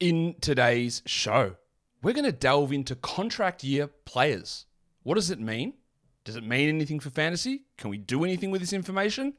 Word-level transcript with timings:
In 0.00 0.36
today's 0.40 1.02
show, 1.06 1.56
we're 2.02 2.12
going 2.12 2.24
to 2.24 2.30
delve 2.30 2.72
into 2.72 2.94
contract 2.94 3.64
year 3.64 3.88
players. 3.88 4.66
What 5.02 5.16
does 5.16 5.28
it 5.28 5.40
mean? 5.40 5.72
Does 6.22 6.36
it 6.36 6.44
mean 6.44 6.68
anything 6.68 7.00
for 7.00 7.10
fantasy? 7.10 7.62
Can 7.76 7.90
we 7.90 7.98
do 7.98 8.22
anything 8.22 8.52
with 8.52 8.60
this 8.60 8.72
information? 8.72 9.34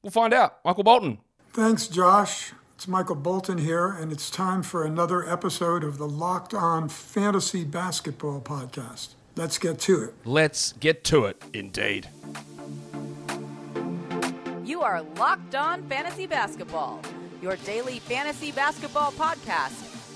We'll 0.00 0.12
find 0.12 0.32
out. 0.32 0.58
Michael 0.64 0.84
Bolton. 0.84 1.18
Thanks, 1.52 1.88
Josh. 1.88 2.52
It's 2.76 2.86
Michael 2.86 3.16
Bolton 3.16 3.58
here, 3.58 3.88
and 3.88 4.12
it's 4.12 4.30
time 4.30 4.62
for 4.62 4.84
another 4.84 5.28
episode 5.28 5.82
of 5.82 5.98
the 5.98 6.06
Locked 6.06 6.54
On 6.54 6.88
Fantasy 6.88 7.64
Basketball 7.64 8.40
Podcast. 8.40 9.14
Let's 9.34 9.58
get 9.58 9.80
to 9.80 10.04
it. 10.04 10.14
Let's 10.24 10.74
get 10.74 11.02
to 11.04 11.24
it, 11.24 11.42
indeed. 11.52 12.08
You 14.64 14.82
are 14.82 15.02
Locked 15.16 15.56
On 15.56 15.82
Fantasy 15.88 16.26
Basketball, 16.26 17.00
your 17.42 17.56
daily 17.56 17.98
fantasy 17.98 18.52
basketball 18.52 19.10
podcast, 19.12 19.87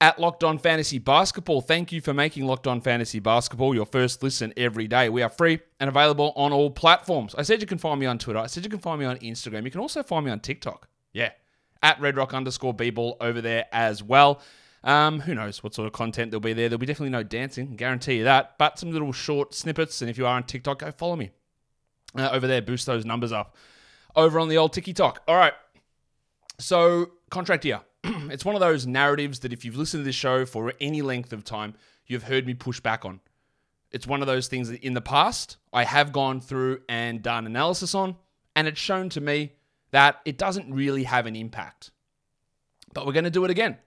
at 0.00 0.18
Locked 0.18 0.44
On 0.44 0.58
Fantasy 0.58 0.98
Basketball. 0.98 1.60
Thank 1.60 1.92
you 1.92 2.00
for 2.00 2.12
making 2.12 2.46
Locked 2.46 2.66
On 2.66 2.80
Fantasy 2.80 3.18
Basketball 3.18 3.74
your 3.74 3.86
first 3.86 4.22
listen 4.22 4.52
every 4.56 4.86
day. 4.86 5.08
We 5.08 5.22
are 5.22 5.28
free 5.28 5.60
and 5.80 5.88
available 5.88 6.32
on 6.36 6.52
all 6.52 6.70
platforms. 6.70 7.34
I 7.36 7.42
said 7.42 7.60
you 7.60 7.66
can 7.66 7.78
find 7.78 7.98
me 7.98 8.06
on 8.06 8.18
Twitter. 8.18 8.38
I 8.38 8.46
said 8.46 8.64
you 8.64 8.70
can 8.70 8.78
find 8.78 9.00
me 9.00 9.06
on 9.06 9.16
Instagram. 9.18 9.64
You 9.64 9.70
can 9.70 9.80
also 9.80 10.02
find 10.02 10.24
me 10.24 10.30
on 10.30 10.40
TikTok. 10.40 10.88
Yeah, 11.12 11.30
at 11.82 11.98
redrock 11.98 12.34
underscore 12.34 12.74
bball 12.74 13.16
over 13.20 13.40
there 13.40 13.66
as 13.72 14.02
well. 14.02 14.42
Um, 14.84 15.20
who 15.20 15.34
knows 15.34 15.62
what 15.64 15.74
sort 15.74 15.86
of 15.86 15.92
content 15.92 16.30
there'll 16.30 16.40
be 16.40 16.52
there? 16.52 16.68
There'll 16.68 16.78
be 16.78 16.86
definitely 16.86 17.10
no 17.10 17.24
dancing, 17.24 17.74
guarantee 17.74 18.18
you 18.18 18.24
that. 18.24 18.56
But 18.58 18.78
some 18.78 18.92
little 18.92 19.12
short 19.12 19.54
snippets. 19.54 20.00
And 20.00 20.10
if 20.10 20.18
you 20.18 20.26
are 20.26 20.36
on 20.36 20.44
TikTok, 20.44 20.78
go 20.80 20.92
follow 20.92 21.16
me 21.16 21.30
uh, 22.16 22.28
over 22.30 22.46
there. 22.46 22.62
Boost 22.62 22.86
those 22.86 23.04
numbers 23.04 23.32
up 23.32 23.56
over 24.14 24.38
on 24.38 24.48
the 24.48 24.58
old 24.58 24.72
TikTok. 24.72 25.22
All 25.26 25.36
right. 25.36 25.54
So 26.58 27.10
contract 27.30 27.64
year. 27.64 27.80
it's 28.30 28.44
one 28.44 28.54
of 28.54 28.60
those 28.60 28.86
narratives 28.86 29.40
that 29.40 29.52
if 29.52 29.64
you've 29.64 29.76
listened 29.76 30.02
to 30.02 30.04
this 30.04 30.14
show 30.14 30.46
for 30.46 30.72
any 30.80 31.02
length 31.02 31.32
of 31.32 31.44
time, 31.44 31.74
you've 32.06 32.24
heard 32.24 32.46
me 32.46 32.54
push 32.54 32.80
back 32.80 33.04
on. 33.04 33.20
It's 33.90 34.06
one 34.06 34.20
of 34.20 34.26
those 34.26 34.48
things 34.48 34.68
that 34.68 34.82
in 34.82 34.94
the 34.94 35.00
past 35.00 35.56
I 35.72 35.84
have 35.84 36.12
gone 36.12 36.40
through 36.40 36.80
and 36.88 37.22
done 37.22 37.46
analysis 37.46 37.94
on, 37.94 38.16
and 38.54 38.68
it's 38.68 38.80
shown 38.80 39.08
to 39.10 39.20
me 39.20 39.52
that 39.90 40.20
it 40.24 40.38
doesn't 40.38 40.72
really 40.72 41.04
have 41.04 41.26
an 41.26 41.36
impact. 41.36 41.90
But 42.92 43.06
we're 43.06 43.12
going 43.12 43.24
to 43.24 43.30
do 43.30 43.44
it 43.44 43.50
again 43.50 43.78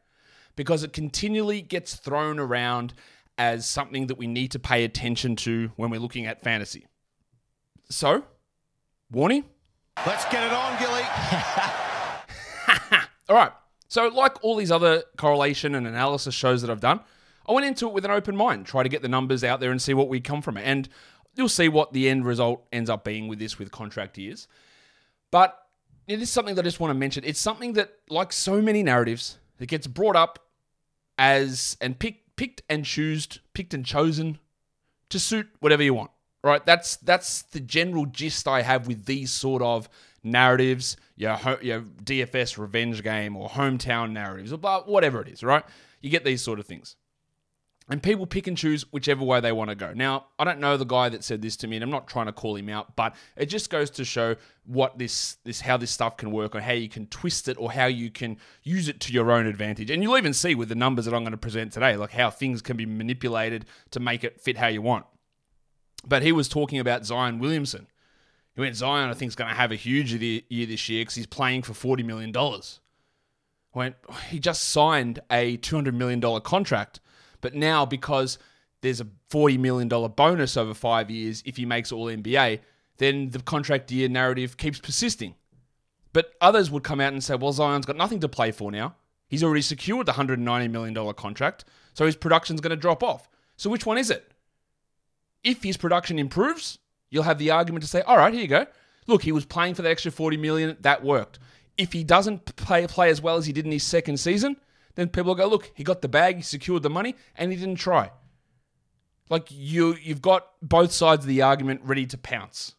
because 0.56 0.84
it 0.84 0.94
continually 0.94 1.62
gets 1.62 1.96
thrown 1.96 2.40
around 2.40 2.94
as 3.38 3.66
something 3.66 4.08
that 4.08 4.18
we 4.18 4.28
need 4.28 4.52
to 4.52 4.60
pay 4.60 4.84
attention 4.84 5.36
to 5.38 5.72
when 5.76 5.90
we're 5.90 6.00
looking 6.00 6.26
at 6.26 6.42
fantasy. 6.42 6.88
So, 7.90 8.26
warning. 9.12 9.46
Let's 10.06 10.26
get 10.26 10.46
it 10.46 10.54
on, 10.54 10.80
Gilly. 10.80 11.02
All 13.30 13.36
right. 13.36 13.52
So, 13.90 14.08
like 14.08 14.44
all 14.44 14.56
these 14.56 14.72
other 14.72 15.04
correlation 15.18 15.76
and 15.76 15.86
analysis 15.86 16.34
shows 16.34 16.62
that 16.62 16.70
I've 16.72 16.80
done, 16.80 17.02
I 17.48 17.52
went 17.52 17.66
into 17.66 17.88
it 17.88 17.94
with 17.94 18.06
an 18.06 18.12
open 18.12 18.36
mind, 18.36 18.66
try 18.66 18.84
to 18.84 18.90
get 18.90 19.02
the 19.02 19.10
numbers 19.10 19.44
out 19.44 19.60
there 19.60 19.72
and 19.72 19.82
see 19.82 19.94
what 19.94 20.08
we 20.08 20.22
come 20.22 20.42
from 20.42 20.58
it. 20.58 20.64
And 20.64 20.88
you'll 21.36 21.50
see 21.50 21.68
what 21.68 21.92
the 21.92 22.08
end 22.08 22.26
result 22.26 22.66
ends 22.72 22.90
up 22.90 23.04
being 23.04 23.28
with 23.28 23.40
this 23.40 23.60
with 23.60 23.72
contract 23.72 24.18
years. 24.18 24.48
But 25.32 25.58
it 26.08 26.22
is 26.22 26.30
something 26.30 26.56
that 26.56 26.62
I 26.62 26.68
just 26.68 26.80
want 26.80 26.92
to 26.92 26.96
mention. 26.98 27.24
It's 27.26 27.40
something 27.40 27.74
that, 27.74 27.94
like 28.10 28.32
so 28.32 28.62
many 28.62 28.84
narratives, 28.84 29.40
that 29.58 29.68
gets 29.68 29.88
brought 29.88 30.16
up 30.16 30.40
as 31.18 31.76
and 31.82 32.00
picked 32.00 32.36
picked 32.36 32.62
and 32.70 32.86
choosed, 32.86 33.42
picked 33.54 33.74
and 33.74 33.86
chosen 33.86 34.40
to 35.10 35.20
suit 35.20 35.50
whatever 35.60 35.84
you 35.84 35.94
want. 35.94 36.12
Right? 36.42 36.66
That's 36.66 36.96
that's 36.98 37.42
the 37.42 37.60
general 37.60 38.06
gist 38.06 38.48
I 38.48 38.62
have 38.62 38.88
with 38.88 39.06
these 39.06 39.32
sort 39.32 39.62
of 39.62 39.90
narratives, 40.24 40.98
your, 41.16 41.38
your 41.62 41.82
DFS 41.82 42.58
revenge 42.58 43.04
game 43.04 43.36
or 43.36 43.50
hometown 43.50 44.12
narratives, 44.12 44.54
or 44.54 44.58
blah, 44.58 44.84
whatever 44.84 45.22
it 45.22 45.28
is, 45.28 45.44
right? 45.44 45.64
You 46.02 46.10
get 46.10 46.24
these 46.24 46.42
sort 46.42 46.60
of 46.60 46.66
things. 46.66 46.96
And 47.92 48.04
people 48.04 48.28
pick 48.28 48.46
and 48.46 48.56
choose 48.56 48.84
whichever 48.92 49.24
way 49.24 49.40
they 49.40 49.52
want 49.52 49.72
to 49.72 49.76
go. 49.76 49.94
Now, 49.94 50.28
I 50.38 50.44
don't 50.44 50.60
know 50.60 50.78
the 50.78 50.86
guy 50.86 51.10
that 51.10 51.24
said 51.24 51.42
this 51.42 51.58
to 51.58 51.68
me, 51.68 51.76
and 51.76 51.84
I'm 51.84 51.90
not 51.90 52.08
trying 52.08 52.28
to 52.28 52.32
call 52.32 52.56
him 52.56 52.70
out, 52.70 52.96
but 52.96 53.16
it 53.36 53.48
just 53.48 53.72
goes 53.72 53.90
to 53.92 54.06
show 54.06 54.36
what 54.66 55.00
this 55.00 55.38
this 55.44 55.60
how 55.62 55.76
this 55.76 55.90
stuff 55.90 56.16
can 56.16 56.30
work, 56.30 56.56
or 56.56 56.62
how 56.62 56.74
you 56.74 56.88
can 56.88 57.08
twist 57.08 57.48
it, 57.48 57.58
or 57.60 57.72
how 57.72 57.88
you 57.88 58.12
can 58.12 58.38
use 58.62 58.90
it 58.90 59.00
to 59.02 59.14
your 59.14 59.32
own 59.32 59.48
advantage. 59.48 59.90
And 59.90 60.04
you'll 60.04 60.20
even 60.20 60.34
see 60.34 60.54
with 60.54 60.70
the 60.70 60.76
numbers 60.76 61.06
that 61.06 61.16
I'm 61.16 61.24
going 61.24 61.32
to 61.32 61.38
present 61.38 61.74
today, 61.74 61.98
like 61.98 62.12
how 62.12 62.30
things 62.30 62.62
can 62.62 62.78
be 62.78 62.86
manipulated 62.86 63.66
to 63.90 64.00
make 64.00 64.24
it 64.24 64.40
fit 64.40 64.58
how 64.58 64.68
you 64.68 64.84
want. 64.84 65.08
But 66.08 66.22
he 66.22 66.32
was 66.32 66.48
talking 66.48 66.78
about 66.78 67.08
Zion 67.08 67.40
Williamson. 67.40 67.88
He 68.60 68.62
went, 68.62 68.76
Zion, 68.76 69.10
I 69.10 69.14
think, 69.14 69.30
is 69.30 69.38
going 69.38 69.50
to 69.50 69.56
have 69.56 69.72
a 69.72 69.76
huge 69.76 70.14
year 70.14 70.66
this 70.66 70.90
year 70.90 71.00
because 71.04 71.16
he's 71.16 71.26
playing 71.26 71.62
for 71.62 71.72
$40 71.72 72.04
million. 72.04 72.34
Went, 73.74 73.96
he 74.30 74.38
just 74.38 74.66
signed 74.66 75.22
a 75.32 75.56
$200 75.60 75.94
million 75.94 76.20
contract, 76.42 77.00
but 77.40 77.56
now 77.56 77.86
because 77.86 78.38
there's 78.82 79.00
a 79.00 79.08
$40 79.32 79.58
million 79.60 79.88
bonus 79.88 80.58
over 80.58 80.74
five 80.74 81.10
years 81.10 81.42
if 81.46 81.56
he 81.56 81.66
makes 81.66 81.94
All 81.94 82.08
NBA, 82.08 82.60
then 82.98 83.30
the 83.30 83.40
contract 83.40 83.92
year 83.92 84.10
narrative 84.10 84.58
keeps 84.58 84.80
persisting. 84.80 85.36
But 86.12 86.34
others 86.42 86.70
would 86.70 86.84
come 86.84 87.00
out 87.00 87.14
and 87.14 87.24
say, 87.24 87.36
well, 87.36 87.54
Zion's 87.54 87.86
got 87.86 87.96
nothing 87.96 88.20
to 88.20 88.28
play 88.28 88.52
for 88.52 88.74
now. 88.74 88.94
He's 89.30 89.42
already 89.42 89.62
secured 89.62 90.06
the 90.06 90.12
$190 90.12 90.70
million 90.70 91.14
contract, 91.14 91.64
so 91.94 92.06
his 92.06 92.18
production's 92.18 92.60
going 92.60 92.72
to 92.72 92.76
drop 92.76 93.04
off. 93.04 93.30
So 93.56 93.70
which 93.70 93.86
one 93.86 93.98
is 93.98 94.10
it? 94.10 94.34
If 95.46 95.64
his 95.64 95.78
production 95.78 96.20
improves, 96.20 96.80
you'll 97.10 97.24
have 97.24 97.38
the 97.38 97.52
argument 97.52 97.84
to 97.84 97.90
say, 97.90 98.02
all 98.02 98.18
right, 98.18 98.34
here 98.34 98.42
you 98.42 98.48
go. 98.48 98.66
Look, 99.08 99.24
he 99.24 99.32
was 99.32 99.46
playing 99.46 99.76
for 99.76 99.82
the 99.82 99.90
extra 99.90 100.12
40 100.12 100.38
million, 100.38 100.78
that 100.82 101.04
worked. 101.04 101.40
If 101.78 101.94
he 101.94 102.04
doesn't 102.04 102.56
play, 102.56 102.86
play 102.88 103.10
as 103.10 103.22
well 103.22 103.38
as 103.38 103.46
he 103.46 103.54
did 103.54 103.66
in 103.66 103.72
his 103.72 103.84
second 103.84 104.18
season, 104.18 104.58
then 104.96 105.08
people 105.08 105.30
will 105.30 105.36
go, 105.36 105.48
look, 105.48 105.72
he 105.74 105.84
got 105.84 106.02
the 106.02 106.08
bag, 106.08 106.38
he 106.38 106.42
secured 106.42 106.84
the 106.84 106.90
money, 106.90 107.16
and 107.36 107.52
he 107.52 107.58
didn't 107.58 107.76
try. 107.76 108.12
Like 109.30 109.48
you 109.50 109.96
you've 110.02 110.22
got 110.22 110.48
both 110.62 110.92
sides 110.92 111.24
of 111.24 111.28
the 111.28 111.42
argument 111.42 111.82
ready 111.84 112.06
to 112.08 112.18
pounce. 112.18 112.74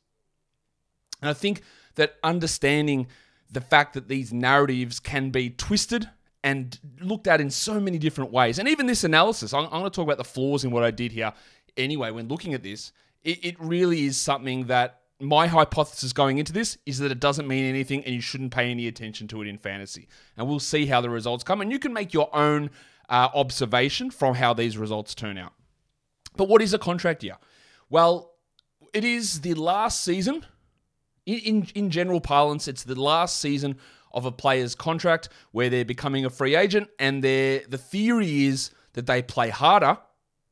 And 1.22 1.30
I 1.30 1.32
think 1.32 1.62
that 1.94 2.16
understanding 2.22 3.06
the 3.50 3.60
fact 3.60 3.94
that 3.94 4.08
these 4.08 4.32
narratives 4.32 5.00
can 5.00 5.30
be 5.30 5.50
twisted 5.50 6.08
and 6.42 6.78
looked 7.00 7.26
at 7.26 7.40
in 7.40 7.50
so 7.50 7.78
many 7.78 7.98
different 7.98 8.32
ways. 8.32 8.58
And 8.58 8.69
even 8.69 8.86
this 8.86 9.04
analysis, 9.04 9.52
I'm, 9.52 9.64
I'm 9.64 9.70
going 9.70 9.84
to 9.84 9.90
talk 9.90 10.04
about 10.04 10.19
the 10.19 10.24
flaws 10.24 10.64
in 10.64 10.70
what 10.70 10.82
I 10.82 10.90
did 10.90 11.12
here 11.12 11.32
anyway 11.76 12.10
when 12.10 12.28
looking 12.28 12.54
at 12.54 12.62
this. 12.62 12.92
It, 13.22 13.44
it 13.44 13.60
really 13.60 14.04
is 14.04 14.16
something 14.16 14.66
that 14.66 15.00
my 15.20 15.47
hypothesis 15.47 16.12
going 16.12 16.38
into 16.38 16.53
this 16.53 16.78
is 16.86 16.98
that 16.98 17.12
it 17.12 17.20
doesn't 17.20 17.47
mean 17.47 17.64
anything 17.64 18.03
and 18.04 18.14
you 18.14 18.20
shouldn't 18.20 18.53
pay 18.53 18.70
any 18.70 18.88
attention 18.88 19.28
to 19.28 19.42
it 19.42 19.48
in 19.48 19.58
fantasy. 19.58 20.08
And 20.36 20.48
we'll 20.48 20.60
see 20.60 20.86
how 20.86 21.00
the 21.00 21.10
results 21.10 21.44
come. 21.44 21.60
And 21.60 21.70
you 21.70 21.78
can 21.78 21.92
make 21.92 22.14
your 22.14 22.34
own 22.34 22.70
uh, 23.08 23.28
observation 23.34 24.10
from 24.10 24.34
how 24.34 24.54
these 24.54 24.78
results 24.78 25.14
turn 25.14 25.36
out. 25.36 25.53
But 26.36 26.48
what 26.48 26.62
is 26.62 26.72
a 26.72 26.78
contract 26.78 27.22
year? 27.22 27.36
Well, 27.91 28.32
it 28.94 29.04
is 29.04 29.42
the 29.42 29.54
last 29.54 30.02
season. 30.02 30.47
In, 31.26 31.38
in, 31.38 31.66
in 31.75 31.91
general 31.91 32.20
parlance, 32.20 32.66
it's 32.66 32.84
the 32.84 32.98
last 32.98 33.41
season 33.41 33.76
of 34.12 34.25
a 34.25 34.32
player's 34.32 34.75
contract 34.75 35.28
where 35.52 35.69
they're 35.69 35.84
becoming 35.84 36.25
a 36.25 36.31
free 36.31 36.56
agent, 36.56 36.88
and 36.98 37.22
the 37.22 37.60
theory 37.91 38.47
is 38.47 38.70
that 38.94 39.06
they 39.06 39.22
play 39.22 39.50
harder 39.50 39.98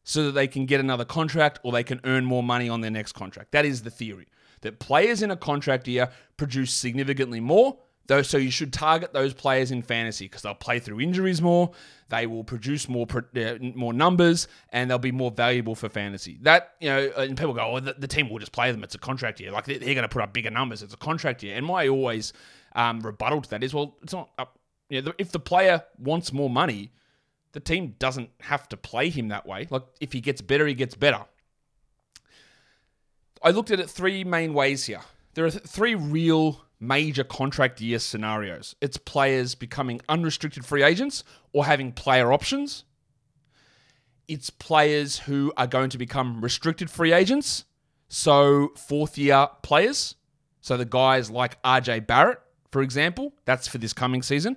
so 0.08 0.24
that 0.24 0.32
they 0.32 0.48
can 0.48 0.64
get 0.64 0.80
another 0.80 1.04
contract 1.04 1.60
or 1.62 1.70
they 1.70 1.84
can 1.84 2.00
earn 2.04 2.24
more 2.24 2.42
money 2.42 2.66
on 2.66 2.80
their 2.80 2.90
next 2.90 3.12
contract. 3.12 3.52
That 3.52 3.66
is 3.66 3.82
the 3.82 3.90
theory. 3.90 4.26
That 4.62 4.78
players 4.78 5.20
in 5.20 5.30
a 5.30 5.36
contract 5.36 5.86
year 5.86 6.08
produce 6.38 6.72
significantly 6.72 7.40
more, 7.40 7.76
though 8.06 8.22
so 8.22 8.38
you 8.38 8.50
should 8.50 8.72
target 8.72 9.12
those 9.12 9.34
players 9.34 9.70
in 9.70 9.82
fantasy 9.82 10.24
because 10.24 10.40
they'll 10.40 10.54
play 10.54 10.78
through 10.78 11.00
injuries 11.00 11.42
more, 11.42 11.72
they 12.08 12.26
will 12.26 12.42
produce 12.42 12.88
more 12.88 13.06
uh, 13.36 13.54
more 13.74 13.92
numbers 13.92 14.48
and 14.70 14.90
they'll 14.90 14.98
be 14.98 15.12
more 15.12 15.30
valuable 15.30 15.74
for 15.74 15.90
fantasy. 15.90 16.38
That, 16.40 16.72
you 16.80 16.88
know, 16.88 17.12
and 17.18 17.36
people 17.36 17.52
go, 17.52 17.74
"Oh, 17.74 17.80
the, 17.80 17.92
the 17.92 18.08
team 18.08 18.30
will 18.30 18.38
just 18.38 18.52
play 18.52 18.72
them. 18.72 18.82
It's 18.82 18.94
a 18.94 18.98
contract 18.98 19.40
year. 19.40 19.52
Like 19.52 19.66
they're, 19.66 19.78
they're 19.78 19.94
going 19.94 20.02
to 20.04 20.08
put 20.08 20.22
up 20.22 20.32
bigger 20.32 20.50
numbers. 20.50 20.82
It's 20.82 20.94
a 20.94 20.96
contract 20.96 21.42
year." 21.42 21.54
And 21.54 21.66
my 21.66 21.86
always 21.86 22.32
um, 22.74 23.00
rebuttal 23.02 23.42
to 23.42 23.50
that 23.50 23.62
is, 23.62 23.74
well, 23.74 23.98
it's 24.02 24.14
not 24.14 24.30
up. 24.38 24.58
You 24.88 25.02
know, 25.02 25.12
if 25.18 25.32
the 25.32 25.38
player 25.38 25.84
wants 25.98 26.32
more 26.32 26.48
money, 26.48 26.92
the 27.52 27.60
team 27.60 27.94
doesn't 27.98 28.30
have 28.40 28.68
to 28.68 28.76
play 28.76 29.10
him 29.10 29.28
that 29.28 29.46
way. 29.46 29.66
Like 29.70 29.84
if 30.00 30.12
he 30.12 30.20
gets 30.20 30.40
better, 30.40 30.66
he 30.66 30.74
gets 30.74 30.94
better. 30.94 31.24
I 33.42 33.50
looked 33.50 33.70
at 33.70 33.80
it 33.80 33.88
three 33.88 34.24
main 34.24 34.52
ways 34.52 34.84
here. 34.84 35.00
There 35.34 35.44
are 35.44 35.50
th- 35.50 35.64
three 35.64 35.94
real 35.94 36.62
major 36.80 37.24
contract 37.24 37.80
year 37.80 37.98
scenarios. 37.98 38.74
It's 38.80 38.96
players 38.96 39.54
becoming 39.54 40.00
unrestricted 40.08 40.64
free 40.64 40.82
agents 40.82 41.24
or 41.52 41.66
having 41.66 41.92
player 41.92 42.32
options. 42.32 42.84
It's 44.26 44.50
players 44.50 45.20
who 45.20 45.52
are 45.56 45.66
going 45.66 45.90
to 45.90 45.98
become 45.98 46.40
restricted 46.42 46.90
free 46.90 47.12
agents. 47.12 47.64
So, 48.08 48.72
fourth 48.74 49.18
year 49.18 49.48
players, 49.62 50.14
so 50.60 50.76
the 50.76 50.84
guys 50.84 51.30
like 51.30 51.60
RJ 51.62 52.06
Barrett, 52.06 52.40
for 52.70 52.82
example, 52.82 53.34
that's 53.44 53.68
for 53.68 53.78
this 53.78 53.92
coming 53.92 54.22
season, 54.22 54.56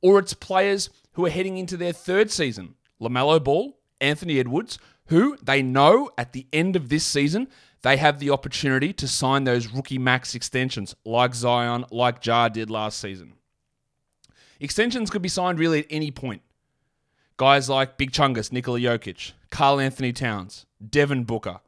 or 0.00 0.18
it's 0.18 0.32
players 0.32 0.90
who 1.16 1.24
are 1.24 1.30
heading 1.30 1.56
into 1.58 1.76
their 1.76 1.92
third 1.92 2.30
season. 2.30 2.74
LaMelo 3.00 3.42
Ball, 3.42 3.76
Anthony 4.00 4.38
Edwards, 4.38 4.78
who 5.06 5.36
they 5.42 5.62
know 5.62 6.10
at 6.18 6.32
the 6.32 6.46
end 6.52 6.76
of 6.76 6.88
this 6.90 7.04
season, 7.04 7.48
they 7.82 7.96
have 7.96 8.18
the 8.18 8.30
opportunity 8.30 8.92
to 8.92 9.08
sign 9.08 9.44
those 9.44 9.68
rookie 9.68 9.98
max 9.98 10.34
extensions 10.34 10.94
like 11.04 11.34
Zion, 11.34 11.86
like 11.90 12.24
Ja 12.24 12.48
did 12.48 12.70
last 12.70 12.98
season. 12.98 13.32
Extensions 14.60 15.10
could 15.10 15.22
be 15.22 15.28
signed 15.28 15.58
really 15.58 15.80
at 15.80 15.86
any 15.90 16.10
point. 16.10 16.42
Guys 17.38 17.68
like 17.68 17.96
Big 17.96 18.12
Chungus, 18.12 18.52
Nikola 18.52 18.80
Jokic, 18.80 19.32
Karl 19.50 19.80
Anthony 19.80 20.12
Towns, 20.12 20.66
Devin 20.86 21.24
Booker, 21.24 21.60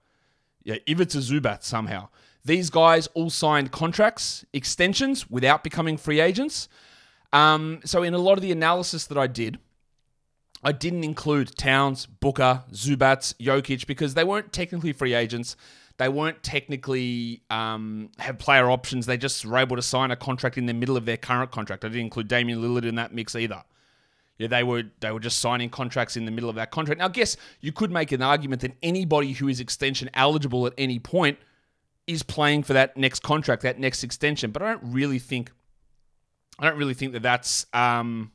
yeah, 0.62 0.76
Ivica 0.86 1.18
Zubac 1.18 1.62
somehow. 1.62 2.08
These 2.44 2.68
guys 2.68 3.06
all 3.08 3.30
signed 3.30 3.72
contracts, 3.72 4.44
extensions 4.52 5.30
without 5.30 5.64
becoming 5.64 5.96
free 5.96 6.20
agents. 6.20 6.68
Um, 7.32 7.80
so 7.84 8.02
in 8.02 8.14
a 8.14 8.18
lot 8.18 8.34
of 8.34 8.42
the 8.42 8.52
analysis 8.52 9.06
that 9.06 9.18
I 9.18 9.26
did, 9.26 9.58
I 10.62 10.72
didn't 10.72 11.04
include 11.04 11.56
Towns, 11.56 12.06
Booker, 12.06 12.64
Zubac, 12.72 13.34
Jokic 13.34 13.86
because 13.86 14.14
they 14.14 14.24
weren't 14.24 14.52
technically 14.52 14.92
free 14.92 15.14
agents. 15.14 15.56
They 15.98 16.08
weren't 16.08 16.42
technically 16.42 17.42
um, 17.50 18.10
have 18.18 18.38
player 18.38 18.70
options. 18.70 19.06
They 19.06 19.16
just 19.16 19.44
were 19.44 19.58
able 19.58 19.76
to 19.76 19.82
sign 19.82 20.10
a 20.10 20.16
contract 20.16 20.56
in 20.56 20.66
the 20.66 20.74
middle 20.74 20.96
of 20.96 21.04
their 21.04 21.16
current 21.16 21.50
contract. 21.50 21.84
I 21.84 21.88
didn't 21.88 22.02
include 22.02 22.28
Damian 22.28 22.62
Lillard 22.62 22.84
in 22.84 22.94
that 22.96 23.12
mix 23.12 23.34
either. 23.34 23.62
Yeah, 24.38 24.46
they 24.46 24.62
were 24.62 24.84
they 25.00 25.10
were 25.10 25.18
just 25.18 25.40
signing 25.40 25.68
contracts 25.68 26.16
in 26.16 26.24
the 26.24 26.30
middle 26.30 26.48
of 26.48 26.54
that 26.56 26.70
contract. 26.70 27.00
Now, 27.00 27.06
I 27.06 27.10
guess 27.10 27.36
you 27.60 27.72
could 27.72 27.90
make 27.90 28.12
an 28.12 28.22
argument 28.22 28.62
that 28.62 28.72
anybody 28.84 29.32
who 29.32 29.48
is 29.48 29.58
extension 29.58 30.08
eligible 30.14 30.64
at 30.66 30.74
any 30.78 31.00
point 31.00 31.38
is 32.06 32.22
playing 32.22 32.62
for 32.62 32.72
that 32.72 32.96
next 32.96 33.24
contract, 33.24 33.62
that 33.62 33.80
next 33.80 34.04
extension. 34.04 34.52
But 34.52 34.62
I 34.62 34.72
don't 34.72 34.92
really 34.92 35.18
think 35.18 35.50
I 36.58 36.68
don't 36.68 36.78
really 36.78 36.94
think 36.94 37.12
that 37.12 37.22
that's 37.22 37.66
um, 37.72 38.32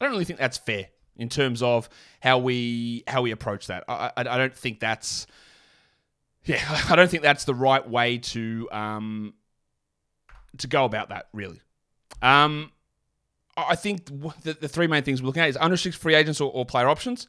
I 0.00 0.04
don't 0.04 0.12
really 0.12 0.24
think 0.24 0.38
that's 0.38 0.58
fair 0.58 0.86
in 1.16 1.28
terms 1.28 1.62
of 1.62 1.88
how 2.20 2.38
we 2.38 3.04
how 3.06 3.22
we 3.22 3.32
approach 3.32 3.66
that. 3.66 3.84
I, 3.88 4.12
I, 4.16 4.20
I 4.20 4.38
don't 4.38 4.54
think 4.54 4.80
that's 4.80 5.26
yeah, 6.44 6.62
I 6.88 6.96
don't 6.96 7.10
think 7.10 7.22
that's 7.22 7.44
the 7.44 7.54
right 7.54 7.88
way 7.88 8.18
to 8.18 8.68
um, 8.72 9.34
to 10.58 10.66
go 10.66 10.84
about 10.84 11.10
that. 11.10 11.28
Really, 11.32 11.60
um, 12.22 12.72
I 13.56 13.76
think 13.76 14.06
the, 14.06 14.56
the 14.58 14.68
three 14.68 14.86
main 14.86 15.02
things 15.02 15.20
we're 15.20 15.26
looking 15.26 15.42
at 15.42 15.50
is 15.50 15.56
unrestricted 15.56 16.00
free 16.00 16.14
agents 16.14 16.40
or, 16.40 16.50
or 16.50 16.64
player 16.64 16.88
options, 16.88 17.26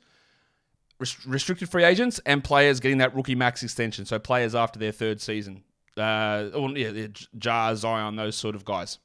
restricted 1.26 1.70
free 1.70 1.84
agents, 1.84 2.22
and 2.26 2.44
players 2.44 2.80
getting 2.80 3.00
that 3.00 3.16
rookie 3.16 3.36
max 3.36 3.64
extension. 3.64 4.06
So 4.06 4.20
players 4.20 4.56
after 4.56 4.80
their 4.80 4.92
third 4.94 5.20
season, 5.20 5.64
uh, 5.98 6.50
or 6.54 6.70
yeah, 6.78 7.08
Ja, 7.44 7.76
Zion, 7.76 8.16
those 8.16 8.36
sort 8.38 8.56
of 8.56 8.64
guys 8.64 9.00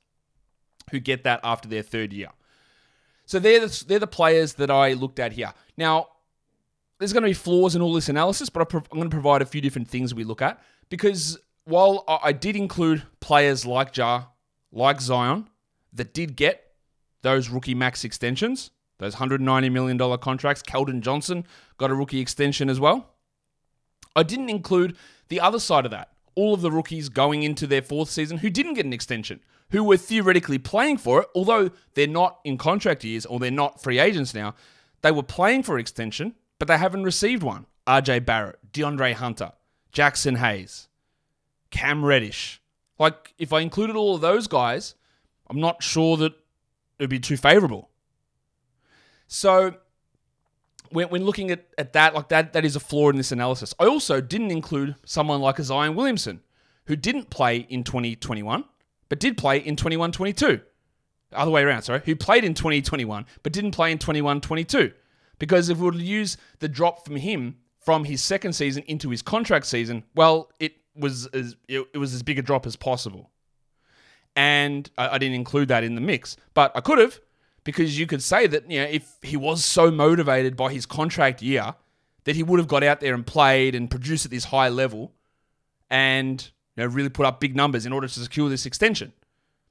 who 0.91 1.01
get 1.01 1.25
that 1.25 1.41
after 1.43 1.69
their 1.69 1.83
third 1.83 2.13
year. 2.13 2.29
So 3.27 3.39
they're 3.39 3.61
the, 3.61 3.85
they're 3.87 3.99
the 3.99 4.07
players 4.07 4.55
that 4.55 4.71
I 4.71 4.93
looked 4.93 5.19
at 5.19 5.33
here. 5.33 5.53
Now, 5.77 6.09
there's 6.99 7.13
going 7.13 7.23
to 7.23 7.29
be 7.29 7.35
flaws 7.35 7.75
in 7.75 7.83
all 7.83 7.93
this 7.93 8.09
analysis, 8.09 8.49
but 8.49 8.73
I'm 8.73 8.83
going 8.91 9.05
to 9.05 9.11
provide 9.11 9.43
a 9.43 9.47
few 9.47 9.61
different 9.61 9.89
things 9.89 10.15
we 10.15 10.25
look 10.25 10.43
at 10.43 10.63
because 10.91 11.39
while 11.65 12.05
I 12.09 12.33
did 12.33 12.57
include 12.57 13.03
players 13.21 13.65
like 13.67 13.97
Ja, 13.97 14.25
like 14.71 15.01
Zion, 15.01 15.49
that 15.93 16.13
did 16.13 16.37
get 16.37 16.73
those 17.23 17.49
rookie 17.49 17.75
max 17.75 18.05
extensions, 18.05 18.71
those 18.99 19.17
$190 19.17 19.73
million 19.73 20.19
contracts, 20.19 20.63
Keldon 20.63 21.01
Johnson 21.01 21.47
got 21.79 21.91
a 21.91 21.95
rookie 21.95 22.21
extension 22.21 22.69
as 22.69 22.79
well. 22.79 23.11
I 24.15 24.23
didn't 24.23 24.51
include 24.51 24.97
the 25.29 25.41
other 25.41 25.59
side 25.59 25.85
of 25.85 25.91
that. 25.91 26.14
All 26.35 26.55
of 26.55 26.63
the 26.63 26.71
rookies 26.71 27.09
going 27.09 27.43
into 27.43 27.67
their 27.67 27.83
fourth 27.83 28.11
season 28.11 28.39
who 28.39 28.51
didn't 28.51 28.75
get 28.75 28.87
an 28.87 28.93
extension, 28.93 29.41
who 29.71 29.85
were 29.85 29.97
theoretically 29.97 30.59
playing 30.59 30.99
for 30.99 31.23
it, 31.23 31.29
although 31.35 31.71
they're 31.95 32.07
not 32.07 32.41
in 32.45 32.59
contract 32.59 33.05
years 33.05 33.27
or 33.27 33.39
they're 33.39 33.51
not 33.51 33.83
free 33.83 33.99
agents 33.99 34.35
now, 34.35 34.55
they 35.03 35.13
were 35.13 35.23
playing 35.23 35.63
for 35.63 35.79
extension, 35.79 36.35
but 36.59 36.69
they 36.69 36.79
haven't 36.79 37.05
received 37.05 37.43
one. 37.43 37.67
RJ 37.87 38.25
Barrett, 38.25 38.59
DeAndre 38.73 39.13
Hunter, 39.13 39.53
Jaxson 39.93 40.39
Hayes, 40.39 40.89
Cam 41.71 42.05
Reddish. 42.05 42.61
Like, 42.99 43.35
if 43.39 43.53
I 43.53 43.61
included 43.61 43.97
all 43.97 44.15
of 44.15 44.21
those 44.21 44.47
guys, 44.47 44.95
I'm 45.49 45.61
not 45.61 45.83
sure 45.83 46.17
that 46.17 46.33
it 46.33 47.03
would 47.03 47.11
be 47.11 47.21
too 47.21 47.37
favorable. 47.37 47.91
So, 49.27 49.75
when, 50.95 51.09
when 51.09 51.25
looking 51.25 51.51
at, 51.51 51.67
at 51.77 51.93
that, 51.93 52.15
like 52.15 52.29
that, 52.31 52.53
that 52.55 52.65
is 52.65 52.77
a 52.77 52.81
flaw 52.81 53.11
in 53.11 53.17
this 53.17 53.33
analysis. 53.33 53.75
I 53.79 53.85
also 53.87 54.21
didn't 54.21 54.51
include 54.51 54.97
someone 55.05 55.41
like 55.41 55.59
a 55.59 55.63
Zion 55.63 55.95
Williamson, 55.95 56.41
who 56.87 56.97
didn't 56.97 57.31
play 57.31 57.67
in 57.69 57.85
2021 57.85 58.65
but 59.09 59.21
did 59.21 59.37
play 59.37 59.59
in 59.59 59.77
21 59.77 60.13
22. 60.13 60.61
Other 61.33 61.51
way 61.51 61.63
around, 61.63 61.83
sorry, 61.83 62.03
who 62.05 62.17
played 62.17 62.45
in 62.45 62.55
2021 62.55 63.27
but 63.43 63.53
didn't 63.53 63.73
play 63.73 63.93
in 63.93 63.99
21 63.99 64.41
22. 64.41 64.93
Because 65.39 65.69
if 65.69 65.79
we 65.79 65.91
to 65.91 65.97
use 65.99 66.37
the 66.61 66.69
drop 66.69 67.05
from 67.05 67.17
him 67.17 67.57
from 67.81 68.05
his 68.05 68.23
second 68.23 68.55
season 68.55 68.83
into 68.87 69.11
his 69.11 69.23
contract 69.23 69.67
season, 69.67 70.05
well, 70.15 70.51
it 70.59 70.75
was 70.97 71.27
as 71.29 71.57
it 71.69 71.97
was 71.97 72.15
as 72.15 72.23
big 72.23 72.39
a 72.39 72.43
drop 72.43 72.67
as 72.67 72.77
possible. 72.77 73.31
And 74.37 74.91
I, 74.99 75.11
I 75.11 75.19
didn't 75.19 75.37
include 75.37 75.69
that 75.69 75.85
in 75.85 75.95
the 75.95 76.01
mix, 76.01 76.37
but 76.55 76.73
I 76.75 76.81
could 76.81 76.99
have, 76.99 77.21
because 77.65 77.99
you 77.99 78.07
could 78.07 78.23
say 78.23 78.47
that 78.47 78.71
you 78.71 78.81
know 78.81 78.87
if 78.87 79.17
he 79.23 79.37
was 79.37 79.65
so 79.65 79.91
motivated 79.91 80.57
by 80.57 80.73
his 80.73 80.87
contract 80.87 81.43
year 81.43 81.75
that 82.25 82.37
he 82.37 82.43
would 82.43 82.59
have 82.59 82.69
got 82.69 82.83
out 82.83 83.01
there 83.01 83.15
and 83.15 83.27
played 83.27 83.75
and 83.75 83.91
produced 83.91 84.25
at 84.25 84.31
this 84.31 84.45
high 84.45 84.69
level, 84.69 85.13
and 85.91 86.51
you 86.77 86.83
know, 86.83 86.89
really 86.89 87.09
put 87.09 87.27
up 87.27 87.41
big 87.41 87.55
numbers 87.55 87.87
in 87.87 87.93
order 87.93 88.09
to 88.09 88.21
secure 88.21 88.49
this 88.49 88.67
extension. 88.67 89.13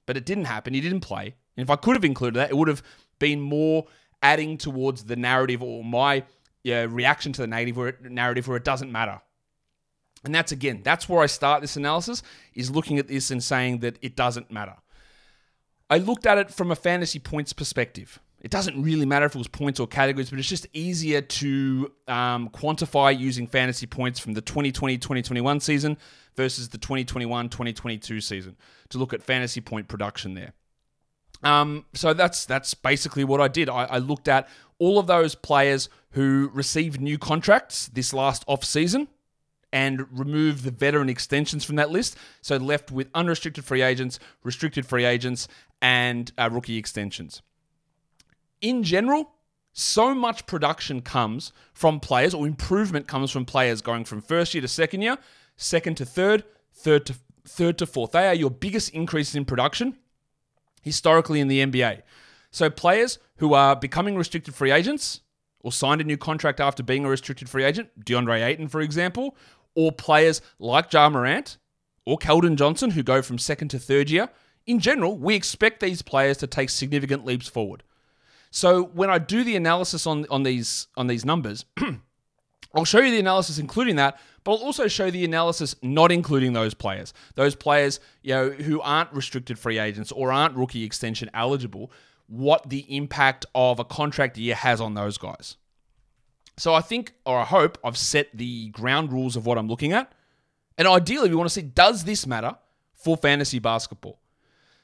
But 0.06 0.18
it 0.18 0.26
didn't 0.26 0.46
happen. 0.46 0.74
He 0.74 0.82
didn't 0.82 1.02
play. 1.02 1.36
And 1.58 1.64
if 1.64 1.70
I 1.70 1.76
could 1.76 1.96
have 1.96 2.06
included 2.06 2.38
that, 2.40 2.50
it 2.50 2.58
would 2.58 2.68
have 2.68 2.84
been 3.20 3.42
more 3.42 3.86
adding 4.22 4.58
towards 4.58 5.06
the 5.06 5.16
narrative 5.16 5.62
or 5.62 5.84
my 5.84 6.24
yeah, 6.64 6.86
reaction 6.90 7.34
to 7.34 7.42
the 7.42 7.48
negative 7.48 7.78
where 7.78 7.90
it, 7.90 8.02
narrative 8.02 8.48
where 8.48 8.58
it 8.58 8.64
doesn't 8.64 8.92
matter. 8.92 9.22
And 10.24 10.34
that's 10.34 10.52
again, 10.52 10.82
that's 10.84 11.10
where 11.10 11.22
I 11.22 11.26
start 11.26 11.62
this 11.62 11.76
analysis 11.76 12.24
is 12.54 12.72
looking 12.72 12.98
at 12.98 13.08
this 13.08 13.32
and 13.32 13.44
saying 13.44 13.80
that 13.80 13.98
it 14.02 14.16
doesn't 14.16 14.50
matter. 14.50 14.76
I 15.94 15.98
looked 15.98 16.26
at 16.26 16.40
it 16.40 16.50
from 16.50 16.72
a 16.72 16.76
fantasy 16.76 17.20
points 17.20 17.54
perspective. 17.54 18.20
It 18.42 18.50
doesn't 18.50 18.82
really 18.82 19.06
matter 19.06 19.28
if 19.28 19.36
it 19.36 19.38
was 19.38 19.48
points 19.48 19.80
or 19.80 19.86
categories, 19.86 20.32
but 20.32 20.40
it's 20.40 20.50
just 20.50 20.66
easier 20.74 21.22
to 21.22 21.92
um, 22.08 22.50
quantify 22.50 23.16
using 23.16 23.46
fantasy 23.46 23.86
points 23.86 24.20
from 24.20 24.34
the 24.34 24.42
2020 24.42 24.98
2021 24.98 25.60
season 25.60 26.00
versus 26.36 26.70
the 26.70 26.80
2021 26.80 27.48
2022 27.48 28.22
season 28.22 28.58
to 28.90 28.98
look 28.98 29.14
at 29.14 29.22
fantasy 29.22 29.62
point 29.62 29.88
production 29.88 30.34
there. 30.34 30.54
Um, 31.44 31.86
so 31.94 32.16
that's 32.16 32.46
that's 32.46 32.74
basically 32.74 33.24
what 33.24 33.40
I 33.40 33.48
did. 33.48 33.70
I, 33.70 33.84
I, 33.84 33.98
looked 34.00 34.28
at 34.28 34.50
all 34.80 34.98
of 34.98 35.06
those 35.06 35.36
players 35.36 35.90
who 36.14 36.50
received 36.56 37.02
new 37.02 37.20
contracts 37.20 37.88
this 37.94 38.14
last 38.14 38.44
off 38.48 38.64
season 38.64 39.10
and 39.74 40.06
remove 40.18 40.64
the 40.64 40.72
veteran 40.72 41.10
extensions 41.10 41.66
from 41.66 41.76
that 41.76 41.92
list. 41.92 42.16
So 42.42 42.56
left 42.56 42.92
with 42.92 43.10
unrestricted 43.14 43.66
free 43.66 43.82
agents, 43.82 44.20
restricted 44.44 44.86
free 44.86 45.04
agents, 45.04 45.50
and 45.82 46.32
uh, 46.38 46.50
rookie 46.50 46.78
extensions. 46.78 47.42
In 48.62 48.84
general, 48.84 49.32
so 49.74 50.16
much 50.16 50.46
production 50.46 51.02
comes 51.02 51.52
from 51.74 52.00
players, 52.00 52.34
or 52.34 52.48
improvement 52.48 53.08
comes 53.08 53.32
from 53.32 53.44
players 53.44 53.82
going 53.82 54.06
from 54.06 54.22
first 54.22 54.54
year 54.54 54.62
to 54.62 54.68
second 54.70 55.02
year 55.02 55.18
second 55.56 55.96
to 55.98 56.06
third, 56.06 56.44
third 56.74 57.06
to 57.08 57.16
third 57.46 57.78
to 57.78 57.86
fourth. 57.86 58.12
They 58.12 58.28
are 58.28 58.34
your 58.34 58.52
biggest 58.52 58.90
increases 58.90 59.36
in 59.36 59.46
production 59.46 59.98
historically 60.82 61.40
in 61.40 61.48
the 61.48 61.66
NBA. 61.66 62.02
So 62.52 62.70
players 62.70 63.20
who 63.38 63.54
are 63.54 63.76
becoming 63.76 64.16
restricted 64.16 64.54
free 64.54 64.72
agents 64.72 65.22
or 65.62 65.72
signed 65.72 66.02
a 66.02 66.04
new 66.04 66.18
contract 66.18 66.60
after 66.60 66.84
being 66.84 67.06
a 67.06 67.10
restricted 67.10 67.50
free 67.50 67.64
agent, 67.64 67.90
DeAndre 68.06 68.46
Ayton, 68.46 68.68
for 68.68 68.82
example, 68.82 69.36
or 69.76 69.92
players 69.92 70.42
like 70.60 70.92
Ja 70.92 71.10
Morant 71.10 71.58
or 72.06 72.18
Keldon 72.18 72.56
Johnson 72.56 72.92
who 72.92 73.04
go 73.04 73.22
from 73.22 73.38
second 73.38 73.70
to 73.70 73.80
third 73.80 74.10
year, 74.10 74.30
in 74.66 74.80
general, 74.80 75.18
we 75.18 75.36
expect 75.36 75.80
these 75.80 76.02
players 76.02 76.38
to 76.38 76.48
take 76.48 76.70
significant 76.70 77.26
leaps 77.26 77.48
forward. 77.48 77.84
So 78.52 78.84
when 78.84 79.10
I 79.10 79.18
do 79.18 79.44
the 79.44 79.56
analysis 79.56 80.06
on, 80.06 80.26
on 80.30 80.44
these 80.44 80.88
on 80.96 81.08
these 81.08 81.26
numbers, 81.26 81.66
I'll 82.76 82.86
show 82.86 83.00
you 83.00 83.12
the 83.12 83.20
analysis 83.20 83.60
including 83.60 83.96
that, 83.98 84.20
but 84.44 84.54
I'll 84.54 84.64
also 84.64 84.88
show 84.88 85.10
the 85.10 85.26
analysis 85.26 85.76
not 85.82 86.12
including 86.12 86.54
those 86.54 86.74
players. 86.74 87.14
Those 87.36 87.56
players, 87.56 88.00
you 88.22 88.34
know, 88.34 88.50
who 88.52 88.80
aren't 88.82 89.12
restricted 89.12 89.60
free 89.60 89.80
agents 89.80 90.12
or 90.12 90.32
aren't 90.32 90.56
rookie 90.56 90.84
extension 90.84 91.30
eligible, 91.34 91.92
what 92.28 92.70
the 92.70 92.86
impact 92.96 93.46
of 93.54 93.80
a 93.80 93.86
contract 93.86 94.38
year 94.38 94.56
has 94.56 94.80
on 94.80 94.94
those 94.94 95.18
guys. 95.18 95.58
So 96.58 96.74
I 96.74 96.82
think 96.82 97.14
or 97.26 97.40
I 97.40 97.46
hope 97.46 97.78
I've 97.84 97.98
set 97.98 98.30
the 98.34 98.70
ground 98.70 99.12
rules 99.12 99.36
of 99.36 99.46
what 99.46 99.58
I'm 99.58 99.68
looking 99.68 99.94
at. 99.94 100.12
And 100.78 100.88
ideally, 100.88 101.30
we 101.30 101.36
want 101.36 101.50
to 101.50 101.54
see 101.54 101.62
does 101.62 102.04
this 102.04 102.26
matter 102.28 102.56
for 102.94 103.18
fantasy 103.18 103.60
basketball? 103.60 104.20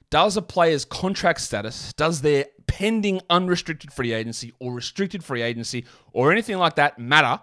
Does 0.09 0.37
a 0.37 0.41
player's 0.41 0.85
contract 0.85 1.41
status, 1.41 1.93
does 1.93 2.21
their 2.21 2.45
pending 2.65 3.21
unrestricted 3.29 3.93
free 3.93 4.11
agency 4.11 4.53
or 4.59 4.73
restricted 4.73 5.23
free 5.23 5.41
agency 5.43 5.85
or 6.13 6.31
anything 6.31 6.57
like 6.57 6.75
that 6.75 6.97
matter 6.97 7.41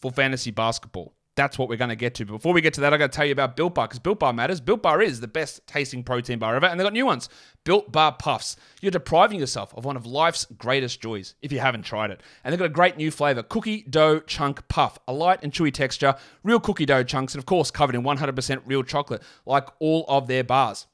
for 0.00 0.10
fantasy 0.10 0.50
basketball? 0.50 1.14
That's 1.36 1.58
what 1.58 1.68
we're 1.68 1.76
going 1.76 1.88
to 1.88 1.96
get 1.96 2.14
to. 2.16 2.24
But 2.24 2.34
before 2.34 2.52
we 2.52 2.60
get 2.60 2.74
to 2.74 2.80
that, 2.82 2.94
I 2.94 2.96
got 2.96 3.10
to 3.10 3.16
tell 3.16 3.26
you 3.26 3.32
about 3.32 3.56
Built 3.56 3.74
Bar 3.74 3.88
because 3.88 3.98
Built 3.98 4.20
Bar 4.20 4.32
matters. 4.32 4.60
Built 4.60 4.82
Bar 4.82 5.02
is 5.02 5.20
the 5.20 5.26
best 5.26 5.66
tasting 5.66 6.04
protein 6.04 6.38
bar 6.38 6.54
ever, 6.54 6.66
and 6.66 6.78
they've 6.78 6.84
got 6.84 6.92
new 6.92 7.06
ones. 7.06 7.28
Built 7.64 7.90
Bar 7.90 8.16
Puffs. 8.18 8.56
You're 8.80 8.92
depriving 8.92 9.40
yourself 9.40 9.74
of 9.74 9.84
one 9.84 9.96
of 9.96 10.06
life's 10.06 10.44
greatest 10.58 11.00
joys 11.00 11.34
if 11.42 11.50
you 11.50 11.58
haven't 11.58 11.82
tried 11.82 12.12
it. 12.12 12.20
And 12.44 12.52
they've 12.52 12.58
got 12.58 12.66
a 12.66 12.68
great 12.68 12.96
new 12.96 13.10
flavor 13.10 13.42
cookie 13.42 13.82
dough 13.82 14.20
chunk 14.20 14.66
puff, 14.68 14.98
a 15.08 15.12
light 15.12 15.40
and 15.42 15.52
chewy 15.52 15.72
texture, 15.72 16.14
real 16.44 16.60
cookie 16.60 16.86
dough 16.86 17.02
chunks, 17.02 17.34
and 17.34 17.40
of 17.40 17.46
course, 17.46 17.70
covered 17.70 17.96
in 17.96 18.02
100% 18.02 18.62
real 18.64 18.84
chocolate, 18.84 19.22
like 19.44 19.66
all 19.80 20.04
of 20.08 20.28
their 20.28 20.44
bars. 20.44 20.86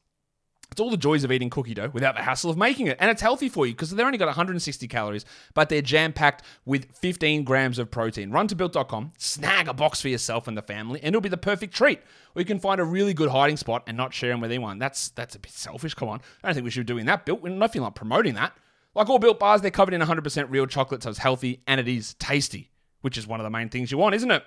It's 0.70 0.80
all 0.80 0.90
the 0.90 0.96
joys 0.96 1.24
of 1.24 1.32
eating 1.32 1.50
cookie 1.50 1.74
dough 1.74 1.90
without 1.92 2.14
the 2.14 2.22
hassle 2.22 2.50
of 2.50 2.56
making 2.56 2.86
it. 2.86 2.96
And 3.00 3.10
it's 3.10 3.22
healthy 3.22 3.48
for 3.48 3.66
you 3.66 3.72
because 3.72 3.90
they're 3.90 4.06
only 4.06 4.18
got 4.18 4.26
160 4.26 4.86
calories, 4.88 5.24
but 5.54 5.68
they're 5.68 5.82
jam 5.82 6.12
packed 6.12 6.44
with 6.64 6.96
15 6.96 7.44
grams 7.44 7.78
of 7.78 7.90
protein. 7.90 8.30
Run 8.30 8.46
to 8.48 8.54
built.com, 8.54 9.12
snag 9.18 9.68
a 9.68 9.74
box 9.74 10.00
for 10.00 10.08
yourself 10.08 10.46
and 10.46 10.56
the 10.56 10.62
family, 10.62 11.00
and 11.00 11.08
it'll 11.08 11.20
be 11.20 11.28
the 11.28 11.36
perfect 11.36 11.74
treat. 11.74 12.00
You 12.36 12.44
can 12.44 12.60
find 12.60 12.80
a 12.80 12.84
really 12.84 13.14
good 13.14 13.30
hiding 13.30 13.56
spot 13.56 13.82
and 13.86 13.96
not 13.96 14.14
share 14.14 14.30
them 14.30 14.40
with 14.40 14.50
anyone. 14.50 14.78
That's 14.78 15.08
that's 15.10 15.34
a 15.34 15.40
bit 15.40 15.52
selfish. 15.52 15.94
Come 15.94 16.08
on. 16.08 16.20
I 16.42 16.48
don't 16.48 16.54
think 16.54 16.64
we 16.64 16.70
should 16.70 16.86
be 16.86 16.92
doing 16.92 17.06
that. 17.06 17.26
Built, 17.26 17.42
we're 17.42 17.50
nothing 17.50 17.82
like 17.82 17.94
promoting 17.94 18.34
that. 18.34 18.52
Like 18.94 19.08
all 19.08 19.18
built 19.18 19.38
bars, 19.38 19.60
they're 19.60 19.70
covered 19.70 19.94
in 19.94 20.00
100% 20.00 20.50
real 20.50 20.66
chocolate, 20.66 21.02
so 21.02 21.10
it's 21.10 21.18
healthy 21.18 21.62
and 21.66 21.80
it 21.80 21.86
is 21.88 22.14
tasty, 22.14 22.70
which 23.02 23.16
is 23.16 23.26
one 23.26 23.38
of 23.38 23.44
the 23.44 23.50
main 23.50 23.68
things 23.68 23.92
you 23.92 23.98
want, 23.98 24.14
isn't 24.16 24.30
it? 24.30 24.42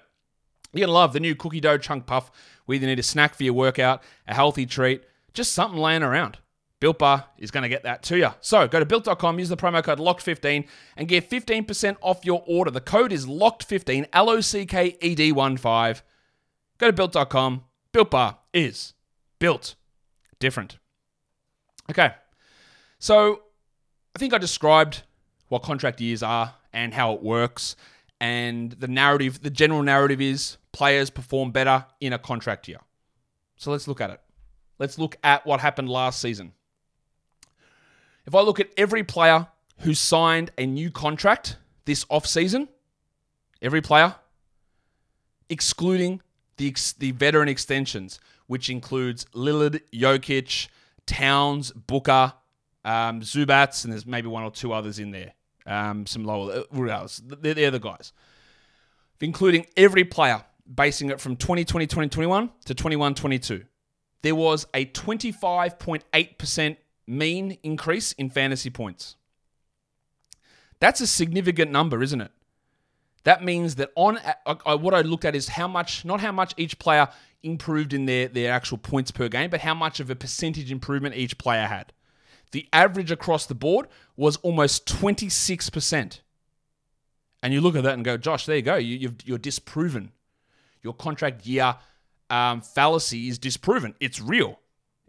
You're 0.74 0.88
going 0.88 0.90
to 0.90 0.94
love 0.94 1.14
the 1.14 1.20
new 1.20 1.36
cookie 1.36 1.62
dough 1.62 1.78
chunk 1.78 2.08
puff 2.08 2.32
We 2.66 2.78
either 2.78 2.88
need 2.88 3.00
a 3.00 3.04
snack 3.04 3.36
for 3.36 3.44
your 3.44 3.54
workout, 3.54 4.02
a 4.28 4.34
healthy 4.34 4.66
treat, 4.66 5.04
just 5.34 5.54
something 5.54 5.80
laying 5.80 6.04
around. 6.04 6.38
Built 6.80 7.00
Bar 7.00 7.26
is 7.38 7.50
going 7.50 7.64
to 7.64 7.70
get 7.70 7.84
that 7.84 8.04
to 8.04 8.18
you. 8.18 8.30
So 8.42 8.68
go 8.68 8.78
to 8.78 8.86
built.com, 8.86 9.40
use 9.40 9.48
the 9.48 9.56
promo 9.56 9.82
code 9.82 10.00
LOCKED15 10.00 10.68
and 10.98 11.08
get 11.08 11.30
15% 11.30 11.96
off 12.02 12.26
your 12.26 12.44
order. 12.46 12.72
The 12.72 12.82
code 12.82 13.14
is 13.14 13.26
LOCKED15, 13.26 14.08
L 14.12 14.30
O 14.30 14.42
C 14.42 14.66
K 14.66 14.98
E 15.00 15.16
D 15.16 15.32
1 15.32 15.56
5. 15.56 16.04
Go 16.78 16.88
to 16.88 16.94
built.com. 16.94 17.64
Built 17.94 18.12
Bar 18.12 18.40
is 18.54 18.96
built 19.40 19.76
different. 20.40 20.78
Okay. 21.90 22.12
So 23.00 23.44
I 24.14 24.20
think 24.20 24.34
I 24.34 24.38
described 24.38 25.04
what 25.48 25.64
contract 25.64 26.02
years 26.02 26.22
are 26.22 26.56
and 26.74 26.94
how 26.94 27.14
it 27.14 27.24
works. 27.24 27.78
And 28.20 28.74
the 28.74 28.90
narrative, 28.90 29.42
the 29.42 29.50
general 29.50 29.84
narrative 29.84 30.20
is 30.20 30.58
players 30.74 31.10
perform 31.10 31.52
better 31.52 31.86
in 32.02 32.12
a 32.12 32.20
contract 32.20 32.68
year. 32.68 32.80
So 33.56 33.72
let's 33.72 33.88
look 33.88 34.02
at 34.02 34.10
it. 34.10 34.20
Let's 34.80 34.98
look 34.98 35.18
at 35.24 35.46
what 35.46 35.60
happened 35.60 35.90
last 35.90 36.20
season. 36.20 36.54
If 38.26 38.36
I 38.36 38.42
look 38.42 38.60
at 38.60 38.70
every 38.78 39.04
player 39.04 39.48
who 39.80 39.94
signed 39.94 40.52
a 40.58 40.66
new 40.66 40.92
contract 40.92 41.58
this 41.86 42.06
offseason, 42.06 42.68
every 43.62 43.82
player, 43.82 44.16
excluding 45.50 46.22
the, 46.58 46.68
ex- 46.68 46.94
the 46.94 47.12
veteran 47.12 47.50
extensions, 47.50 48.20
which 48.48 48.70
includes 48.70 49.26
Lillard, 49.34 49.82
Jokic, 49.94 50.68
Towns, 51.06 51.72
Booker, 51.72 52.34
um, 52.86 53.22
Zubac, 53.22 53.84
and 53.84 53.94
there's 53.94 54.06
maybe 54.06 54.28
one 54.28 54.44
or 54.44 54.52
two 54.52 54.74
others 54.74 55.00
in 55.00 55.12
there. 55.12 55.34
Um, 55.66 56.06
some 56.06 56.24
lower, 56.26 56.64
uh, 56.72 57.08
they're, 57.24 57.54
they're 57.54 57.72
the 57.72 57.80
guys. 57.80 58.14
Including 59.20 59.66
every 59.78 60.04
player, 60.04 60.44
basing 60.74 61.10
it 61.10 61.22
from 61.22 61.38
2020 61.38 61.86
2021 61.86 62.52
to 62.66 62.76
21 62.76 63.16
22. 63.16 63.64
There 64.24 64.36
was 64.36 64.66
a 64.74 64.86
25.8% 64.86 66.78
mean 67.06 67.58
increase 67.62 68.14
in 68.14 68.30
fantasy 68.30 68.70
points. 68.70 69.18
That's 70.80 71.02
a 71.02 71.08
significant 71.08 71.72
number, 71.72 72.02
isn't 72.02 72.22
it? 72.22 72.32
That 73.26 73.44
means 73.44 73.76
that 73.76 73.92
on 73.96 74.18
what 74.82 74.94
I 74.94 75.02
looked 75.02 75.26
at 75.26 75.36
is 75.36 75.50
how 75.50 75.68
much, 75.68 76.04
not 76.04 76.20
how 76.20 76.32
much 76.32 76.54
each 76.58 76.80
player 76.80 77.08
improved 77.42 77.94
in 77.94 78.06
their, 78.06 78.28
their 78.28 78.52
actual 78.52 78.78
points 78.78 79.12
per 79.12 79.28
game, 79.30 79.50
but 79.50 79.62
how 79.62 79.74
much 79.74 80.00
of 80.00 80.10
a 80.10 80.16
percentage 80.16 80.72
improvement 80.72 81.16
each 81.16 81.38
player 81.38 81.68
had. 81.68 81.94
The 82.52 82.68
average 82.72 83.12
across 83.12 83.46
the 83.46 83.56
board 83.56 83.88
was 84.16 84.38
almost 84.38 84.86
26%. 84.86 86.20
And 87.42 87.54
you 87.54 87.60
look 87.62 87.76
at 87.76 87.84
that 87.84 87.94
and 87.94 88.06
go, 88.06 88.16
Josh, 88.16 88.46
there 88.46 88.56
you 88.56 88.62
go. 88.62 88.76
You, 88.76 89.16
you're 89.26 89.38
disproven. 89.38 90.12
Your 90.82 90.94
contract 90.94 91.46
year 91.46 91.76
um, 92.30 92.62
fallacy 92.62 93.28
is 93.28 93.38
disproven. 93.38 93.96
It's 94.00 94.20
real. 94.20 94.60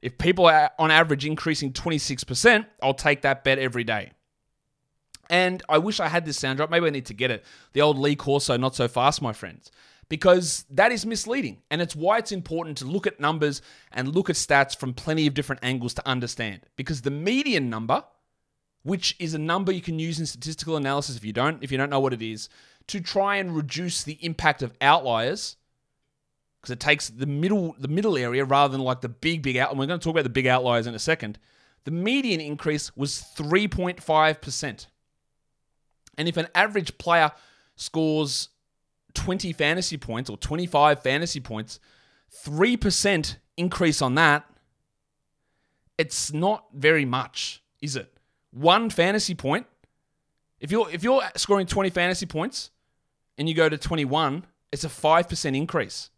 If 0.02 0.18
people 0.18 0.46
are 0.46 0.70
on 0.78 0.90
average 0.90 1.24
increasing 1.24 1.72
26%, 1.72 2.66
I'll 2.82 2.94
take 2.94 3.22
that 3.22 3.42
bet 3.42 3.58
every 3.58 3.84
day. 3.84 4.12
And 5.30 5.62
I 5.68 5.78
wish 5.78 6.00
I 6.00 6.08
had 6.08 6.26
this 6.26 6.38
sound 6.38 6.58
drop. 6.58 6.70
Maybe 6.70 6.86
I 6.86 6.90
need 6.90 7.06
to 7.06 7.14
get 7.14 7.30
it. 7.30 7.44
The 7.72 7.80
old 7.80 7.98
Lee 7.98 8.14
Corso, 8.14 8.56
not 8.56 8.74
so 8.74 8.88
fast, 8.88 9.22
my 9.22 9.32
friends. 9.32 9.70
Because 10.10 10.66
that 10.70 10.92
is 10.92 11.06
misleading. 11.06 11.62
And 11.70 11.80
it's 11.80 11.96
why 11.96 12.18
it's 12.18 12.32
important 12.32 12.76
to 12.78 12.84
look 12.84 13.06
at 13.06 13.18
numbers 13.18 13.62
and 13.92 14.14
look 14.14 14.28
at 14.28 14.36
stats 14.36 14.76
from 14.76 14.92
plenty 14.92 15.26
of 15.26 15.32
different 15.32 15.64
angles 15.64 15.94
to 15.94 16.06
understand. 16.06 16.60
Because 16.76 17.00
the 17.00 17.10
median 17.10 17.70
number, 17.70 18.04
which 18.82 19.16
is 19.18 19.32
a 19.32 19.38
number 19.38 19.72
you 19.72 19.80
can 19.80 19.98
use 19.98 20.20
in 20.20 20.26
statistical 20.26 20.76
analysis 20.76 21.16
if 21.16 21.24
you 21.24 21.32
don't, 21.32 21.64
if 21.64 21.72
you 21.72 21.78
don't 21.78 21.90
know 21.90 22.00
what 22.00 22.12
it 22.12 22.20
is, 22.20 22.50
to 22.88 23.00
try 23.00 23.36
and 23.36 23.56
reduce 23.56 24.02
the 24.02 24.18
impact 24.20 24.62
of 24.62 24.74
outliers, 24.82 25.56
because 26.64 26.72
it 26.72 26.80
takes 26.80 27.10
the 27.10 27.26
middle 27.26 27.76
the 27.78 27.88
middle 27.88 28.16
area 28.16 28.42
rather 28.42 28.72
than 28.72 28.80
like 28.80 29.02
the 29.02 29.08
big 29.08 29.42
big 29.42 29.58
out. 29.58 29.68
And 29.68 29.78
we're 29.78 29.86
going 29.86 30.00
to 30.00 30.02
talk 30.02 30.14
about 30.14 30.24
the 30.24 30.30
big 30.30 30.46
outliers 30.46 30.86
in 30.86 30.94
a 30.94 30.98
second. 30.98 31.38
The 31.84 31.90
median 31.90 32.40
increase 32.40 32.96
was 32.96 33.22
3.5%. 33.36 34.86
And 36.16 36.28
if 36.28 36.38
an 36.38 36.48
average 36.54 36.96
player 36.96 37.32
scores 37.76 38.48
20 39.12 39.52
fantasy 39.52 39.98
points 39.98 40.30
or 40.30 40.38
25 40.38 41.02
fantasy 41.02 41.40
points, 41.40 41.78
3% 42.46 43.36
increase 43.58 44.00
on 44.00 44.14
that, 44.14 44.46
it's 45.98 46.32
not 46.32 46.64
very 46.72 47.04
much, 47.04 47.62
is 47.82 47.94
it? 47.94 48.16
One 48.50 48.88
fantasy 48.88 49.34
point. 49.34 49.66
If 50.60 50.70
you're 50.70 50.88
if 50.90 51.04
you're 51.04 51.22
scoring 51.36 51.66
20 51.66 51.90
fantasy 51.90 52.24
points 52.24 52.70
and 53.36 53.50
you 53.50 53.54
go 53.54 53.68
to 53.68 53.76
21, 53.76 54.46
it's 54.72 54.84
a 54.84 54.88
5% 54.88 55.56
increase. 55.56 56.08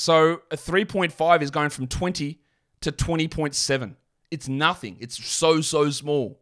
So 0.00 0.42
a 0.52 0.56
3.5 0.56 1.42
is 1.42 1.50
going 1.50 1.70
from 1.70 1.88
20 1.88 2.38
to 2.82 2.92
20.7. 2.92 3.96
It's 4.30 4.46
nothing. 4.46 4.96
It's 5.00 5.26
so, 5.26 5.60
so 5.60 5.90
small. 5.90 6.38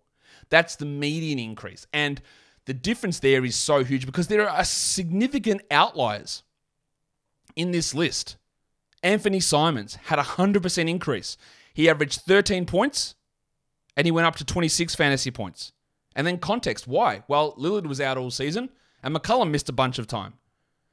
That's 0.50 0.76
the 0.76 0.84
median 0.84 1.38
increase. 1.38 1.86
And 1.90 2.20
the 2.66 2.75
difference 2.75 3.20
there 3.20 3.42
is 3.46 3.56
so 3.56 3.82
huge 3.82 4.04
because 4.04 4.28
there 4.28 4.46
are 4.46 4.62
significant 4.62 5.62
outliers 5.70 6.42
in 7.56 7.70
this 7.70 7.94
list. 7.94 8.36
Anthony 9.02 9.40
Simons 9.40 9.94
had 10.04 10.18
a 10.18 10.22
100% 10.22 10.90
increase. 10.90 11.38
He 11.72 11.88
averaged 11.88 12.20
13 12.26 12.66
points 12.66 13.14
and 13.96 14.06
he 14.06 14.10
went 14.10 14.26
up 14.26 14.36
to 14.36 14.44
26 14.44 14.94
fantasy 14.94 15.30
points. 15.30 15.72
And 16.14 16.26
then 16.26 16.36
context 16.36 16.86
why? 16.86 17.22
Well, 17.26 17.54
Lillard 17.56 17.86
was 17.86 18.02
out 18.02 18.18
all 18.18 18.30
season 18.30 18.68
and 19.02 19.16
McCollum 19.16 19.50
missed 19.50 19.70
a 19.70 19.72
bunch 19.72 19.98
of 19.98 20.06
time. 20.06 20.34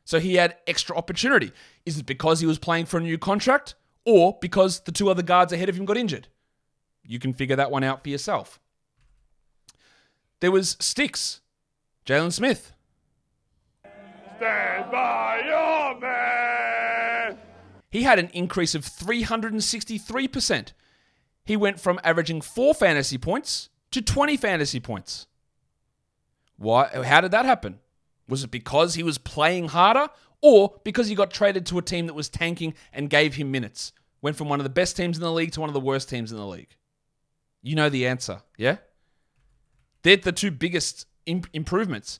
So 0.05 0.19
he 0.19 0.35
had 0.35 0.57
extra 0.67 0.95
opportunity. 0.95 1.51
Is 1.85 1.97
it 1.97 2.05
because 2.05 2.39
he 2.39 2.45
was 2.45 2.59
playing 2.59 2.85
for 2.85 2.97
a 2.97 3.01
new 3.01 3.17
contract 3.17 3.75
or 4.05 4.37
because 4.41 4.81
the 4.81 4.91
two 4.91 5.09
other 5.09 5.23
guards 5.23 5.53
ahead 5.53 5.69
of 5.69 5.77
him 5.77 5.85
got 5.85 5.97
injured? 5.97 6.27
You 7.05 7.19
can 7.19 7.33
figure 7.33 7.55
that 7.55 7.71
one 7.71 7.83
out 7.83 8.03
for 8.03 8.09
yourself. 8.09 8.59
There 10.39 10.51
was 10.51 10.75
Stix, 10.77 11.39
Jalen 12.05 12.33
Smith. 12.33 12.73
Stand 14.37 14.91
by 14.91 15.41
your 15.45 15.99
man. 15.99 17.37
He 17.89 18.03
had 18.03 18.19
an 18.19 18.29
increase 18.33 18.75
of 18.75 18.83
363%. 18.83 20.73
He 21.45 21.55
went 21.55 21.79
from 21.79 21.99
averaging 22.03 22.41
four 22.41 22.73
fantasy 22.73 23.17
points 23.17 23.69
to 23.91 24.01
20 24.01 24.35
fantasy 24.37 24.79
points. 24.79 25.27
Why? 26.57 26.89
How 27.03 27.21
did 27.21 27.31
that 27.31 27.45
happen? 27.45 27.79
Was 28.27 28.43
it 28.43 28.51
because 28.51 28.95
he 28.95 29.03
was 29.03 29.17
playing 29.17 29.69
harder 29.69 30.07
or 30.41 30.75
because 30.83 31.07
he 31.07 31.15
got 31.15 31.31
traded 31.31 31.65
to 31.67 31.77
a 31.77 31.81
team 31.81 32.07
that 32.07 32.13
was 32.13 32.29
tanking 32.29 32.73
and 32.91 33.09
gave 33.09 33.35
him 33.35 33.51
minutes? 33.51 33.91
Went 34.21 34.37
from 34.37 34.49
one 34.49 34.59
of 34.59 34.63
the 34.63 34.69
best 34.69 34.95
teams 34.95 35.17
in 35.17 35.23
the 35.23 35.31
league 35.31 35.51
to 35.51 35.59
one 35.59 35.69
of 35.69 35.73
the 35.73 35.79
worst 35.79 36.09
teams 36.09 36.31
in 36.31 36.37
the 36.37 36.45
league. 36.45 36.75
You 37.61 37.75
know 37.75 37.89
the 37.89 38.07
answer, 38.07 38.41
yeah? 38.57 38.77
They're 40.03 40.17
the 40.17 40.31
two 40.31 40.51
biggest 40.51 41.05
imp- 41.25 41.49
improvements. 41.53 42.19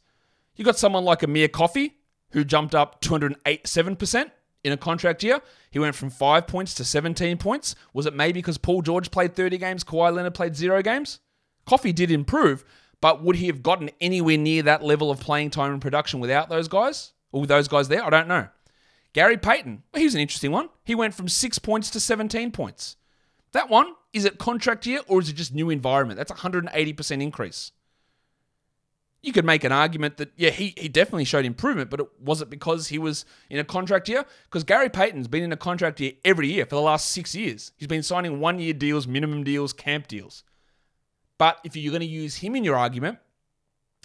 You 0.56 0.66
got 0.66 0.78
someone 0.78 1.06
like 1.06 1.24
Amir 1.24 1.48
Coffey, 1.48 1.96
who 2.32 2.44
jumped 2.44 2.76
up 2.76 3.02
207% 3.02 4.32
in 4.64 4.72
a 4.72 4.78
contract 4.78 5.24
year. 5.24 5.42
He 5.72 5.80
went 5.80 5.96
from 5.96 6.10
5 6.10 6.48
points 6.48 6.74
to 6.76 6.86
17 6.86 7.38
points. 7.38 7.76
Was 7.94 8.06
it 8.06 8.14
maybe 8.14 8.40
because 8.40 8.58
Paul 8.58 8.82
George 8.82 9.12
played 9.12 9.36
30 9.36 9.58
games, 9.58 9.84
Kawhi 9.84 10.14
Leonard 10.14 10.34
played 10.34 10.56
zero 10.56 10.82
games? 10.82 11.20
Coffey 11.66 11.94
did 11.94 12.12
improve, 12.12 12.66
but 13.04 13.22
would 13.22 13.36
he 13.36 13.48
have 13.48 13.62
gotten 13.62 13.90
anywhere 14.00 14.38
near 14.38 14.64
that 14.64 14.82
level 14.82 15.12
of 15.12 15.20
playing 15.20 15.50
time 15.50 15.74
and 15.74 15.82
production 15.82 16.22
without 16.22 16.48
those 16.48 16.70
guys? 16.70 17.12
Or 17.34 17.46
those 17.46 17.68
guys 17.68 17.90
there? 17.90 18.02
I 18.02 18.10
don't 18.10 18.30
know. 18.30 18.48
Gary 19.12 19.36
Payton, 19.36 19.84
well, 19.94 20.02
he's 20.02 20.16
an 20.16 20.22
interesting 20.22 20.54
one. 20.54 20.70
He 20.86 20.96
went 20.96 21.14
from 21.14 21.28
six 21.28 21.60
points 21.60 21.90
to 21.90 22.00
17 22.00 22.52
points. 22.52 22.96
That 23.52 23.70
one, 23.70 23.96
is 24.14 24.24
it 24.24 24.38
contract 24.38 24.86
year 24.86 25.02
or 25.06 25.20
is 25.20 25.28
it 25.28 25.34
just 25.34 25.54
new 25.54 25.70
environment? 25.70 26.18
That's 26.18 26.32
180% 26.32 27.22
increase. 27.22 27.74
You 29.22 29.34
could 29.34 29.44
make 29.44 29.66
an 29.66 29.74
argument 29.74 30.16
that, 30.16 30.32
yeah, 30.38 30.52
he, 30.52 30.74
he 30.78 30.88
definitely 30.88 31.26
showed 31.26 31.44
improvement, 31.44 31.90
but 31.90 32.00
it, 32.00 32.08
was 32.22 32.42
it 32.42 32.50
because 32.50 32.88
he 32.88 33.00
was 33.00 33.26
in 33.50 33.60
a 33.60 33.66
contract 33.66 34.08
year? 34.08 34.24
Because 34.46 34.64
Gary 34.64 34.90
Payton's 34.90 35.28
been 35.28 35.44
in 35.44 35.52
a 35.52 35.58
contract 35.58 36.00
year 36.00 36.14
every 36.24 36.48
year 36.48 36.66
for 36.66 36.76
the 36.76 36.82
last 36.82 37.10
six 37.10 37.36
years. 37.36 37.74
He's 37.76 37.90
been 37.90 38.02
signing 38.02 38.40
one 38.40 38.60
year 38.60 38.74
deals, 38.74 39.08
minimum 39.08 39.44
deals, 39.44 39.74
camp 39.74 40.08
deals. 40.08 40.46
But 41.44 41.60
if 41.66 41.76
you're 41.76 41.92
going 41.92 42.00
to 42.00 42.06
use 42.06 42.38
him 42.38 42.56
in 42.56 42.64
your 42.64 42.78
argument, 42.78 43.18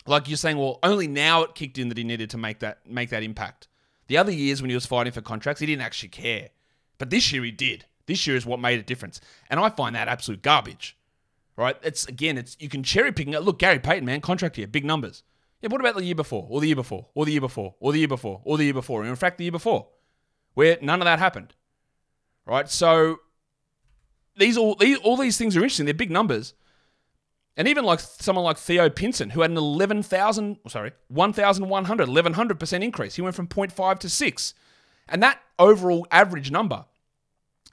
like 0.07 0.26
you're 0.26 0.37
saying, 0.37 0.59
well, 0.59 0.80
only 0.83 1.07
now 1.07 1.42
it 1.42 1.54
kicked 1.54 1.78
in 1.78 1.88
that 1.88 1.97
he 1.97 2.02
needed 2.02 2.30
to 2.30 2.37
make 2.37 2.59
that 2.59 2.85
make 2.85 3.11
that 3.11 3.23
impact. 3.23 3.68
The 4.09 4.16
other 4.16 4.33
years 4.33 4.61
when 4.61 4.71
he 4.71 4.75
was 4.75 4.87
fighting 4.87 5.12
for 5.12 5.21
contracts, 5.21 5.61
he 5.61 5.66
didn't 5.66 5.83
actually 5.83 6.09
care. 6.09 6.49
But 6.99 7.11
this 7.11 7.30
year 7.33 7.45
he 7.45 7.52
did. 7.52 7.85
This 8.07 8.26
year 8.26 8.35
is 8.35 8.45
what 8.45 8.59
made 8.59 8.80
a 8.80 8.83
difference. 8.83 9.21
And 9.49 9.61
I 9.61 9.68
find 9.68 9.95
that 9.95 10.09
absolute 10.09 10.42
garbage 10.42 10.97
right? 11.54 11.76
It's 11.83 12.07
again, 12.07 12.38
it's 12.38 12.57
you 12.59 12.68
can 12.68 12.83
cherry 12.83 13.12
picking. 13.12 13.35
it. 13.35 13.42
Look, 13.42 13.59
Gary 13.61 13.78
Payton, 13.78 14.04
man, 14.04 14.21
contract 14.21 14.57
here, 14.57 14.66
big 14.66 14.85
numbers. 14.85 15.23
Yeah, 15.61 15.68
what 15.71 15.80
about 15.80 15.97
the 15.97 16.04
year 16.04 16.14
before, 16.14 16.47
or 16.49 16.61
the 16.61 16.68
year 16.68 16.76
before, 16.76 17.07
or 17.14 17.25
the 17.25 17.33
year 17.33 17.40
before, 17.40 17.75
or 17.80 17.92
the 17.92 17.99
year 17.99 18.09
before, 18.09 18.40
or 18.45 18.57
the 18.57 18.64
year 18.64 18.75
before? 18.75 19.00
And 19.02 19.11
in 19.11 19.16
fact, 19.16 19.38
the 19.38 19.45
year 19.45 19.52
before, 19.52 19.88
where 20.54 20.78
none 20.80 21.00
of 21.00 21.04
that 21.04 21.18
happened, 21.18 21.54
right? 22.47 22.68
So 22.68 23.18
these 24.37 24.57
all 24.57 24.76
these 24.76 24.99
all 24.99 25.16
these 25.16 25.37
things 25.37 25.57
are 25.57 25.61
interesting. 25.61 25.85
They're 25.85 25.95
big 25.95 26.12
numbers, 26.12 26.54
and 27.59 27.67
even 27.67 27.85
like 27.85 27.99
someone 27.99 28.45
like 28.45 28.57
Theo 28.57 28.88
Pinson, 28.88 29.31
who 29.31 29.43
had 29.43 29.50
an 29.50 29.57
eleven 29.57 30.03
thousand, 30.03 30.59
sorry, 30.69 30.93
1,100, 31.09 32.09
1100 32.09 32.61
percent 32.61 32.85
increase. 32.85 33.17
He 33.17 33.23
went 33.23 33.35
from 33.35 33.49
0.5 33.49 33.99
to 33.99 34.09
six, 34.09 34.55
and 35.09 35.23
that 35.23 35.41
overall 35.59 36.07
average 36.12 36.53
number 36.53 36.85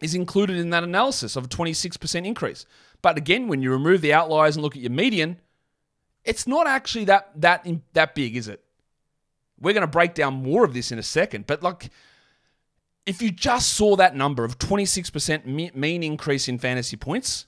is 0.01 0.15
included 0.15 0.57
in 0.57 0.71
that 0.71 0.83
analysis 0.83 1.37
of 1.37 1.45
a 1.45 1.47
26% 1.47 2.25
increase. 2.25 2.65
But 3.01 3.17
again, 3.17 3.47
when 3.47 3.61
you 3.61 3.71
remove 3.71 4.01
the 4.01 4.11
outliers 4.11 4.57
and 4.57 4.63
look 4.63 4.75
at 4.75 4.81
your 4.81 4.91
median, 4.91 5.39
it's 6.25 6.47
not 6.47 6.67
actually 6.67 7.05
that 7.05 7.29
that 7.39 7.65
that 7.93 8.15
big, 8.15 8.35
is 8.35 8.47
it? 8.47 8.63
We're 9.61 9.73
going 9.73 9.81
to 9.81 9.87
break 9.87 10.15
down 10.15 10.33
more 10.33 10.65
of 10.65 10.73
this 10.73 10.91
in 10.91 10.97
a 10.97 11.03
second, 11.03 11.45
but 11.45 11.61
like 11.61 11.91
if 13.05 13.21
you 13.21 13.29
just 13.29 13.73
saw 13.73 13.95
that 13.97 14.15
number 14.15 14.43
of 14.43 14.57
26% 14.57 15.75
mean 15.75 16.03
increase 16.03 16.47
in 16.47 16.57
fantasy 16.57 16.97
points, 16.97 17.45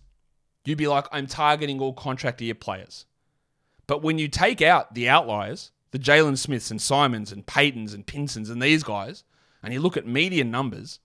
you'd 0.67 0.77
be 0.77 0.87
like, 0.87 1.05
I'm 1.11 1.27
targeting 1.27 1.79
all 1.79 1.93
contract 1.93 2.41
year 2.41 2.53
players. 2.53 3.05
But 3.87 4.03
when 4.03 4.17
you 4.19 4.27
take 4.27 4.61
out 4.61 4.93
the 4.93 5.07
outliers, 5.07 5.71
the 5.91 5.99
Jalen 5.99 6.37
Smiths 6.37 6.69
and 6.69 6.81
Simons 6.81 7.31
and 7.31 7.45
Paytons 7.45 7.93
and 7.93 8.05
Pinsons 8.05 8.49
and 8.49 8.61
these 8.61 8.83
guys, 8.83 9.23
and 9.63 9.73
you 9.73 9.79
look 9.79 9.95
at 9.95 10.05
median 10.05 10.51
numbers, 10.51 10.99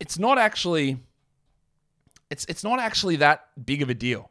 it's 0.00 0.18
not 0.18 0.38
actually 0.38 0.98
it's 2.30 2.44
it's 2.46 2.64
not 2.64 2.80
actually 2.80 3.16
that 3.16 3.46
big 3.64 3.80
of 3.80 3.88
a 3.88 3.94
deal. 3.94 4.30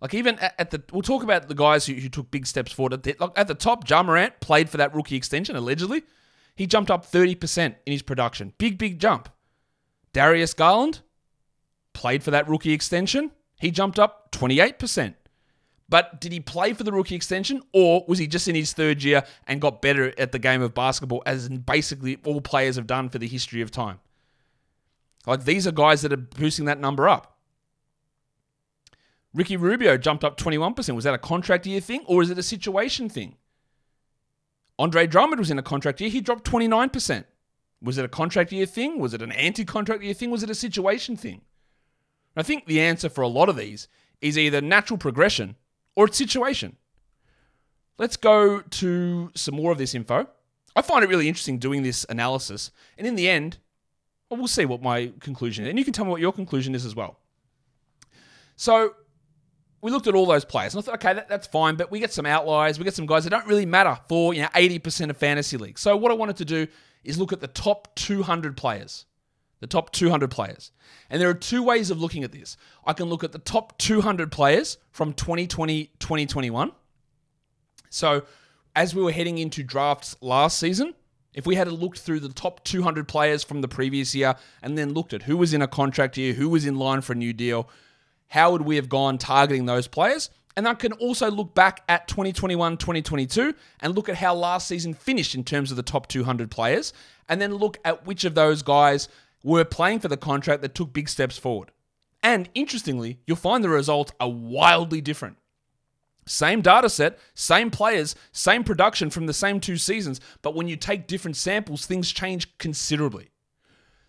Like 0.00 0.14
even 0.14 0.38
at, 0.38 0.70
the 0.70 0.82
we'll 0.90 1.02
talk 1.02 1.22
about 1.22 1.48
the 1.48 1.54
guys 1.54 1.84
who, 1.84 1.92
who 1.94 2.08
took 2.08 2.30
big 2.30 2.46
steps 2.46 2.72
forward. 2.72 2.94
At 2.94 3.02
the, 3.02 3.16
like 3.18 3.32
at 3.36 3.48
the 3.48 3.54
top, 3.54 3.88
Ja 3.88 4.02
Morant 4.02 4.40
played 4.40 4.70
for 4.70 4.78
that 4.78 4.94
rookie 4.94 5.16
extension 5.16 5.56
allegedly. 5.56 6.04
He 6.56 6.66
jumped 6.66 6.90
up 6.90 7.10
30% 7.10 7.74
in 7.84 7.92
his 7.92 8.02
production. 8.02 8.54
Big, 8.58 8.78
big 8.78 8.98
jump. 8.98 9.28
Darius 10.12 10.54
Garland 10.54 11.00
played 11.98 12.22
for 12.22 12.30
that 12.30 12.48
rookie 12.48 12.72
extension. 12.72 13.32
He 13.58 13.72
jumped 13.72 13.98
up 13.98 14.30
28%. 14.30 15.14
But 15.88 16.20
did 16.20 16.30
he 16.30 16.38
play 16.38 16.72
for 16.72 16.84
the 16.84 16.92
rookie 16.92 17.16
extension 17.16 17.60
or 17.72 18.04
was 18.06 18.20
he 18.20 18.28
just 18.28 18.46
in 18.46 18.54
his 18.54 18.72
third 18.72 19.02
year 19.02 19.24
and 19.48 19.60
got 19.60 19.82
better 19.82 20.12
at 20.16 20.30
the 20.30 20.38
game 20.38 20.62
of 20.62 20.74
basketball 20.74 21.24
as 21.26 21.48
basically 21.48 22.18
all 22.24 22.40
players 22.40 22.76
have 22.76 22.86
done 22.86 23.08
for 23.08 23.18
the 23.18 23.26
history 23.26 23.62
of 23.62 23.72
time? 23.72 23.98
Like 25.26 25.44
these 25.44 25.66
are 25.66 25.72
guys 25.72 26.02
that 26.02 26.12
are 26.12 26.18
boosting 26.18 26.66
that 26.66 26.78
number 26.78 27.08
up. 27.08 27.36
Ricky 29.34 29.56
Rubio 29.56 29.96
jumped 29.96 30.24
up 30.24 30.38
21%. 30.38 30.94
Was 30.94 31.04
that 31.04 31.14
a 31.14 31.18
contract 31.18 31.66
year 31.66 31.80
thing 31.80 32.02
or 32.06 32.22
is 32.22 32.30
it 32.30 32.38
a 32.38 32.44
situation 32.44 33.08
thing? 33.08 33.34
Andre 34.78 35.08
Drummond 35.08 35.40
was 35.40 35.50
in 35.50 35.58
a 35.58 35.62
contract 35.62 36.00
year. 36.00 36.10
He 36.10 36.20
dropped 36.20 36.44
29%. 36.44 37.24
Was 37.82 37.98
it 37.98 38.04
a 38.04 38.08
contract 38.08 38.52
year 38.52 38.66
thing? 38.66 39.00
Was 39.00 39.14
it 39.14 39.22
an 39.22 39.32
anti 39.32 39.64
contract 39.64 40.04
year 40.04 40.14
thing? 40.14 40.30
Was 40.30 40.44
it 40.44 40.50
a 40.50 40.54
situation 40.54 41.16
thing? 41.16 41.40
I 42.36 42.42
think 42.42 42.66
the 42.66 42.80
answer 42.80 43.08
for 43.08 43.22
a 43.22 43.28
lot 43.28 43.48
of 43.48 43.56
these 43.56 43.88
is 44.20 44.38
either 44.38 44.60
natural 44.60 44.98
progression 44.98 45.56
or 45.96 46.06
it's 46.06 46.16
situation. 46.16 46.76
Let's 47.98 48.16
go 48.16 48.60
to 48.60 49.30
some 49.34 49.56
more 49.56 49.72
of 49.72 49.78
this 49.78 49.94
info. 49.94 50.28
I 50.76 50.82
find 50.82 51.02
it 51.02 51.08
really 51.08 51.26
interesting 51.26 51.58
doing 51.58 51.82
this 51.82 52.06
analysis. 52.08 52.70
And 52.96 53.06
in 53.06 53.16
the 53.16 53.28
end, 53.28 53.58
well, 54.30 54.38
we'll 54.38 54.46
see 54.46 54.64
what 54.64 54.82
my 54.82 55.12
conclusion 55.20 55.64
is. 55.64 55.70
And 55.70 55.78
you 55.78 55.84
can 55.84 55.92
tell 55.92 56.04
me 56.04 56.12
what 56.12 56.20
your 56.20 56.32
conclusion 56.32 56.74
is 56.74 56.84
as 56.84 56.94
well. 56.94 57.18
So 58.54 58.94
we 59.80 59.90
looked 59.90 60.06
at 60.06 60.14
all 60.14 60.26
those 60.26 60.44
players 60.44 60.74
and 60.74 60.82
I 60.82 60.84
thought, 60.84 60.94
okay, 60.96 61.14
that, 61.14 61.28
that's 61.28 61.46
fine, 61.46 61.76
but 61.76 61.90
we 61.90 62.00
get 62.00 62.12
some 62.12 62.26
outliers. 62.26 62.78
We 62.78 62.84
get 62.84 62.94
some 62.94 63.06
guys 63.06 63.24
that 63.24 63.30
don't 63.30 63.46
really 63.46 63.66
matter 63.66 63.98
for 64.08 64.34
you 64.34 64.42
know 64.42 64.48
80% 64.48 65.10
of 65.10 65.16
fantasy 65.16 65.56
leagues. 65.56 65.80
So 65.80 65.96
what 65.96 66.10
I 66.10 66.14
wanted 66.14 66.36
to 66.36 66.44
do 66.44 66.66
is 67.04 67.18
look 67.18 67.32
at 67.32 67.40
the 67.40 67.48
top 67.48 67.94
200 67.96 68.56
players. 68.56 69.06
The 69.60 69.66
top 69.66 69.90
200 69.92 70.30
players. 70.30 70.70
And 71.10 71.20
there 71.20 71.28
are 71.28 71.34
two 71.34 71.62
ways 71.62 71.90
of 71.90 72.00
looking 72.00 72.24
at 72.24 72.32
this. 72.32 72.56
I 72.86 72.92
can 72.92 73.06
look 73.06 73.24
at 73.24 73.32
the 73.32 73.38
top 73.38 73.76
200 73.78 74.30
players 74.30 74.78
from 74.90 75.12
2020 75.12 75.90
2021. 75.98 76.72
So 77.90 78.22
as 78.76 78.94
we 78.94 79.02
were 79.02 79.12
heading 79.12 79.38
into 79.38 79.62
drafts 79.62 80.16
last 80.20 80.58
season, 80.58 80.94
if 81.34 81.46
we 81.46 81.56
had 81.56 81.70
looked 81.70 81.98
through 81.98 82.20
the 82.20 82.28
top 82.28 82.64
200 82.64 83.06
players 83.08 83.44
from 83.44 83.60
the 83.60 83.68
previous 83.68 84.14
year 84.14 84.34
and 84.62 84.78
then 84.78 84.92
looked 84.92 85.12
at 85.12 85.22
who 85.22 85.36
was 85.36 85.54
in 85.54 85.62
a 85.62 85.68
contract 85.68 86.16
year, 86.16 86.34
who 86.34 86.48
was 86.48 86.66
in 86.66 86.76
line 86.76 87.00
for 87.00 87.12
a 87.12 87.16
new 87.16 87.32
deal, 87.32 87.68
how 88.28 88.52
would 88.52 88.62
we 88.62 88.76
have 88.76 88.88
gone 88.88 89.18
targeting 89.18 89.66
those 89.66 89.86
players? 89.86 90.30
And 90.56 90.66
I 90.66 90.74
can 90.74 90.92
also 90.94 91.30
look 91.30 91.54
back 91.54 91.84
at 91.88 92.08
2021 92.08 92.78
2022 92.78 93.54
and 93.80 93.94
look 93.94 94.08
at 94.08 94.16
how 94.16 94.34
last 94.34 94.66
season 94.66 94.94
finished 94.94 95.34
in 95.36 95.44
terms 95.44 95.70
of 95.70 95.76
the 95.76 95.84
top 95.84 96.08
200 96.08 96.50
players, 96.50 96.92
and 97.28 97.40
then 97.40 97.54
look 97.54 97.78
at 97.84 98.06
which 98.06 98.24
of 98.24 98.34
those 98.34 98.62
guys 98.62 99.08
were 99.42 99.64
playing 99.64 100.00
for 100.00 100.08
the 100.08 100.16
contract 100.16 100.62
that 100.62 100.74
took 100.74 100.92
big 100.92 101.08
steps 101.08 101.38
forward. 101.38 101.70
And 102.22 102.48
interestingly, 102.54 103.20
you'll 103.26 103.36
find 103.36 103.62
the 103.62 103.68
results 103.68 104.12
are 104.18 104.28
wildly 104.30 105.00
different. 105.00 105.36
Same 106.26 106.60
data 106.60 106.90
set, 106.90 107.18
same 107.34 107.70
players, 107.70 108.14
same 108.32 108.62
production 108.62 109.08
from 109.08 109.26
the 109.26 109.32
same 109.32 109.60
two 109.60 109.76
seasons, 109.76 110.20
but 110.42 110.54
when 110.54 110.68
you 110.68 110.76
take 110.76 111.06
different 111.06 111.36
samples, 111.36 111.86
things 111.86 112.12
change 112.12 112.58
considerably. 112.58 113.30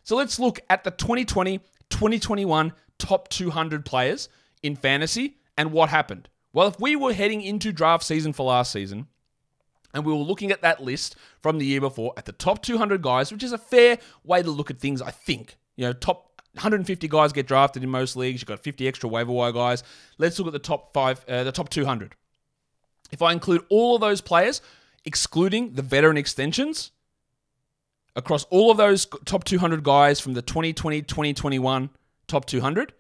So 0.03 0.15
let's 0.15 0.39
look 0.39 0.59
at 0.69 0.83
the 0.83 0.91
2020 0.91 1.59
2021 1.89 2.73
top 2.99 3.29
200 3.29 3.85
players 3.85 4.29
in 4.61 4.75
fantasy 4.75 5.37
and 5.57 5.71
what 5.71 5.89
happened. 5.89 6.29
Well, 6.53 6.67
if 6.67 6.79
we 6.79 6.95
were 6.95 7.13
heading 7.13 7.41
into 7.41 7.71
draft 7.71 8.03
season 8.03 8.33
for 8.33 8.43
last 8.43 8.71
season, 8.71 9.07
and 9.93 10.05
we 10.05 10.13
were 10.13 10.19
looking 10.19 10.51
at 10.51 10.61
that 10.61 10.83
list 10.83 11.15
from 11.41 11.57
the 11.57 11.65
year 11.65 11.81
before 11.81 12.13
at 12.17 12.25
the 12.25 12.31
top 12.31 12.61
200 12.61 13.01
guys, 13.01 13.31
which 13.31 13.43
is 13.43 13.51
a 13.51 13.57
fair 13.57 13.97
way 14.23 14.41
to 14.43 14.51
look 14.51 14.69
at 14.69 14.79
things, 14.79 15.01
I 15.01 15.11
think. 15.11 15.57
You 15.75 15.85
know, 15.85 15.93
top 15.93 16.41
150 16.53 17.07
guys 17.07 17.31
get 17.31 17.47
drafted 17.47 17.83
in 17.83 17.89
most 17.89 18.15
leagues. 18.15 18.41
You've 18.41 18.47
got 18.47 18.59
50 18.59 18.87
extra 18.87 19.09
waiver 19.09 19.31
wire 19.31 19.51
guys. 19.51 19.83
Let's 20.17 20.37
look 20.37 20.47
at 20.47 20.53
the 20.53 20.59
top 20.59 20.93
five, 20.93 21.23
uh, 21.27 21.43
the 21.43 21.51
top 21.51 21.69
200. 21.69 22.15
If 23.11 23.21
I 23.21 23.31
include 23.31 23.65
all 23.69 23.95
of 23.95 24.01
those 24.01 24.21
players, 24.21 24.61
excluding 25.05 25.73
the 25.73 25.81
veteran 25.81 26.17
extensions, 26.17 26.91
across 28.15 28.43
all 28.45 28.69
of 28.69 28.77
those 28.77 29.07
top 29.25 29.43
200 29.43 29.83
guys 29.83 30.19
from 30.19 30.33
the 30.33 30.41
2020 30.41 31.01
2021 31.03 31.89
top 32.27 32.45
200, 32.45 32.93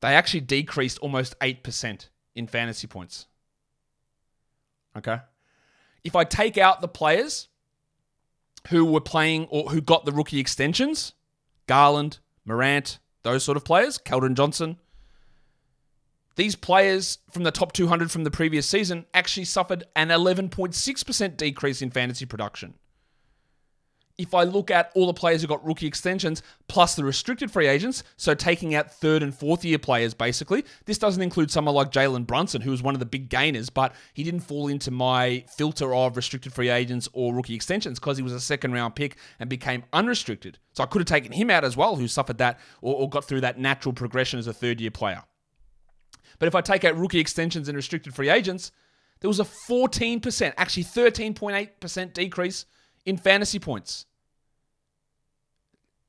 they 0.00 0.14
actually 0.14 0.40
decreased 0.40 0.98
almost 0.98 1.38
8% 1.38 2.08
in 2.34 2.46
fantasy 2.46 2.86
points. 2.86 3.26
Okay. 4.96 5.20
If 6.04 6.16
I 6.16 6.24
take 6.24 6.58
out 6.58 6.80
the 6.80 6.88
players 6.88 7.48
who 8.68 8.84
were 8.84 9.00
playing 9.00 9.46
or 9.50 9.70
who 9.70 9.80
got 9.80 10.04
the 10.04 10.12
rookie 10.12 10.40
extensions, 10.40 11.14
Garland, 11.66 12.18
Morant, 12.44 12.98
those 13.22 13.44
sort 13.44 13.56
of 13.56 13.64
players, 13.64 13.98
Keldon 13.98 14.34
Johnson. 14.34 14.78
These 16.34 16.56
players 16.56 17.18
from 17.30 17.42
the 17.42 17.50
top 17.50 17.72
200 17.72 18.10
from 18.10 18.24
the 18.24 18.30
previous 18.30 18.66
season 18.66 19.06
actually 19.12 19.44
suffered 19.44 19.84
an 19.94 20.08
11.6% 20.08 21.36
decrease 21.36 21.82
in 21.82 21.90
fantasy 21.90 22.24
production 22.24 22.74
if 24.22 24.34
I 24.34 24.44
look 24.44 24.70
at 24.70 24.92
all 24.94 25.06
the 25.06 25.12
players 25.12 25.42
who 25.42 25.48
got 25.48 25.64
rookie 25.66 25.88
extensions 25.88 26.42
plus 26.68 26.94
the 26.94 27.04
restricted 27.04 27.50
free 27.50 27.66
agents, 27.66 28.04
so 28.16 28.34
taking 28.34 28.72
out 28.72 28.92
third 28.92 29.20
and 29.20 29.34
fourth 29.34 29.64
year 29.64 29.78
players 29.78 30.14
basically, 30.14 30.64
this 30.84 30.96
doesn't 30.96 31.22
include 31.22 31.50
someone 31.50 31.74
like 31.74 31.90
Jalen 31.90 32.24
Brunson, 32.24 32.62
who 32.62 32.70
was 32.70 32.84
one 32.84 32.94
of 32.94 33.00
the 33.00 33.06
big 33.06 33.28
gainers, 33.28 33.68
but 33.68 33.94
he 34.14 34.22
didn't 34.22 34.40
fall 34.40 34.68
into 34.68 34.92
my 34.92 35.44
filter 35.56 35.92
of 35.92 36.16
restricted 36.16 36.52
free 36.52 36.68
agents 36.68 37.08
or 37.12 37.34
rookie 37.34 37.56
extensions 37.56 37.98
because 37.98 38.16
he 38.16 38.22
was 38.22 38.32
a 38.32 38.40
second 38.40 38.72
round 38.72 38.94
pick 38.94 39.16
and 39.40 39.50
became 39.50 39.82
unrestricted. 39.92 40.58
So 40.72 40.84
I 40.84 40.86
could 40.86 41.00
have 41.00 41.06
taken 41.06 41.32
him 41.32 41.50
out 41.50 41.64
as 41.64 41.76
well, 41.76 41.96
who 41.96 42.06
suffered 42.06 42.38
that 42.38 42.60
or, 42.80 42.94
or 42.94 43.08
got 43.08 43.24
through 43.24 43.40
that 43.40 43.58
natural 43.58 43.92
progression 43.92 44.38
as 44.38 44.46
a 44.46 44.52
third 44.52 44.80
year 44.80 44.92
player. 44.92 45.24
But 46.38 46.46
if 46.46 46.54
I 46.54 46.60
take 46.60 46.84
out 46.84 46.96
rookie 46.96 47.20
extensions 47.20 47.68
and 47.68 47.74
restricted 47.74 48.14
free 48.14 48.28
agents, 48.28 48.70
there 49.18 49.28
was 49.28 49.40
a 49.40 49.44
14%, 49.44 50.52
actually 50.56 50.84
13.8% 50.84 52.12
decrease 52.12 52.66
in 53.04 53.16
fantasy 53.16 53.58
points. 53.58 54.06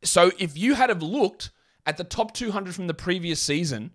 So 0.04 0.32
if 0.38 0.58
you 0.58 0.76
had 0.76 0.90
have 0.90 1.02
looked 1.02 1.52
at 1.86 1.98
the 1.98 2.04
top 2.04 2.34
200 2.34 2.76
from 2.76 2.88
the 2.88 2.94
previous 2.94 3.42
season, 3.42 3.92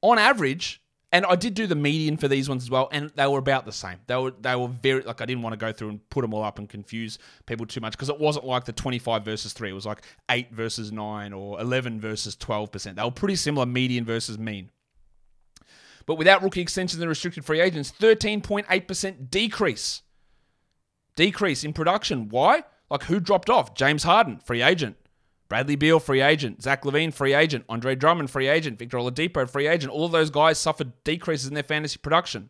on 0.00 0.18
average, 0.18 0.82
And 1.14 1.26
I 1.26 1.36
did 1.36 1.52
do 1.52 1.66
the 1.66 1.74
median 1.74 2.16
for 2.16 2.26
these 2.26 2.48
ones 2.48 2.62
as 2.62 2.70
well, 2.70 2.88
and 2.90 3.10
they 3.16 3.26
were 3.26 3.38
about 3.38 3.66
the 3.66 3.72
same. 3.72 3.98
They 4.06 4.16
were 4.16 4.30
they 4.30 4.56
were 4.56 4.68
very 4.68 5.02
like 5.02 5.20
I 5.20 5.26
didn't 5.26 5.42
want 5.42 5.52
to 5.52 5.58
go 5.58 5.70
through 5.70 5.90
and 5.90 6.08
put 6.08 6.22
them 6.22 6.32
all 6.32 6.42
up 6.42 6.58
and 6.58 6.66
confuse 6.66 7.18
people 7.44 7.66
too 7.66 7.80
much 7.80 7.92
because 7.92 8.08
it 8.08 8.18
wasn't 8.18 8.46
like 8.46 8.64
the 8.64 8.72
25 8.72 9.22
versus 9.22 9.52
3. 9.52 9.68
It 9.68 9.72
was 9.74 9.84
like 9.84 10.02
8 10.30 10.52
versus 10.52 10.90
9 10.90 11.32
or 11.34 11.60
11 11.60 12.00
versus 12.00 12.34
12%. 12.36 12.96
They 12.96 13.02
were 13.02 13.10
pretty 13.10 13.36
similar 13.36 13.66
median 13.66 14.06
versus 14.06 14.38
mean. 14.38 14.70
But 16.06 16.14
without 16.16 16.42
rookie 16.42 16.62
extensions 16.62 17.00
and 17.00 17.08
restricted 17.10 17.44
free 17.44 17.60
agents, 17.60 17.92
13.8% 18.00 19.30
decrease. 19.30 20.02
Decrease 21.14 21.62
in 21.62 21.74
production. 21.74 22.30
Why? 22.30 22.64
Like 22.90 23.02
who 23.04 23.20
dropped 23.20 23.50
off? 23.50 23.74
James 23.74 24.02
Harden, 24.02 24.38
free 24.38 24.62
agent. 24.62 24.96
Bradley 25.52 25.76
Beal, 25.76 26.00
free 26.00 26.22
agent. 26.22 26.62
Zach 26.62 26.82
LaVine, 26.82 27.12
free 27.12 27.34
agent. 27.34 27.66
Andre 27.68 27.94
Drummond, 27.94 28.30
free 28.30 28.48
agent. 28.48 28.78
Victor 28.78 28.96
Oladipo, 28.96 29.46
free 29.46 29.66
agent. 29.66 29.92
All 29.92 30.06
of 30.06 30.12
those 30.12 30.30
guys 30.30 30.58
suffered 30.58 30.92
decreases 31.04 31.46
in 31.46 31.52
their 31.52 31.62
fantasy 31.62 31.98
production. 31.98 32.48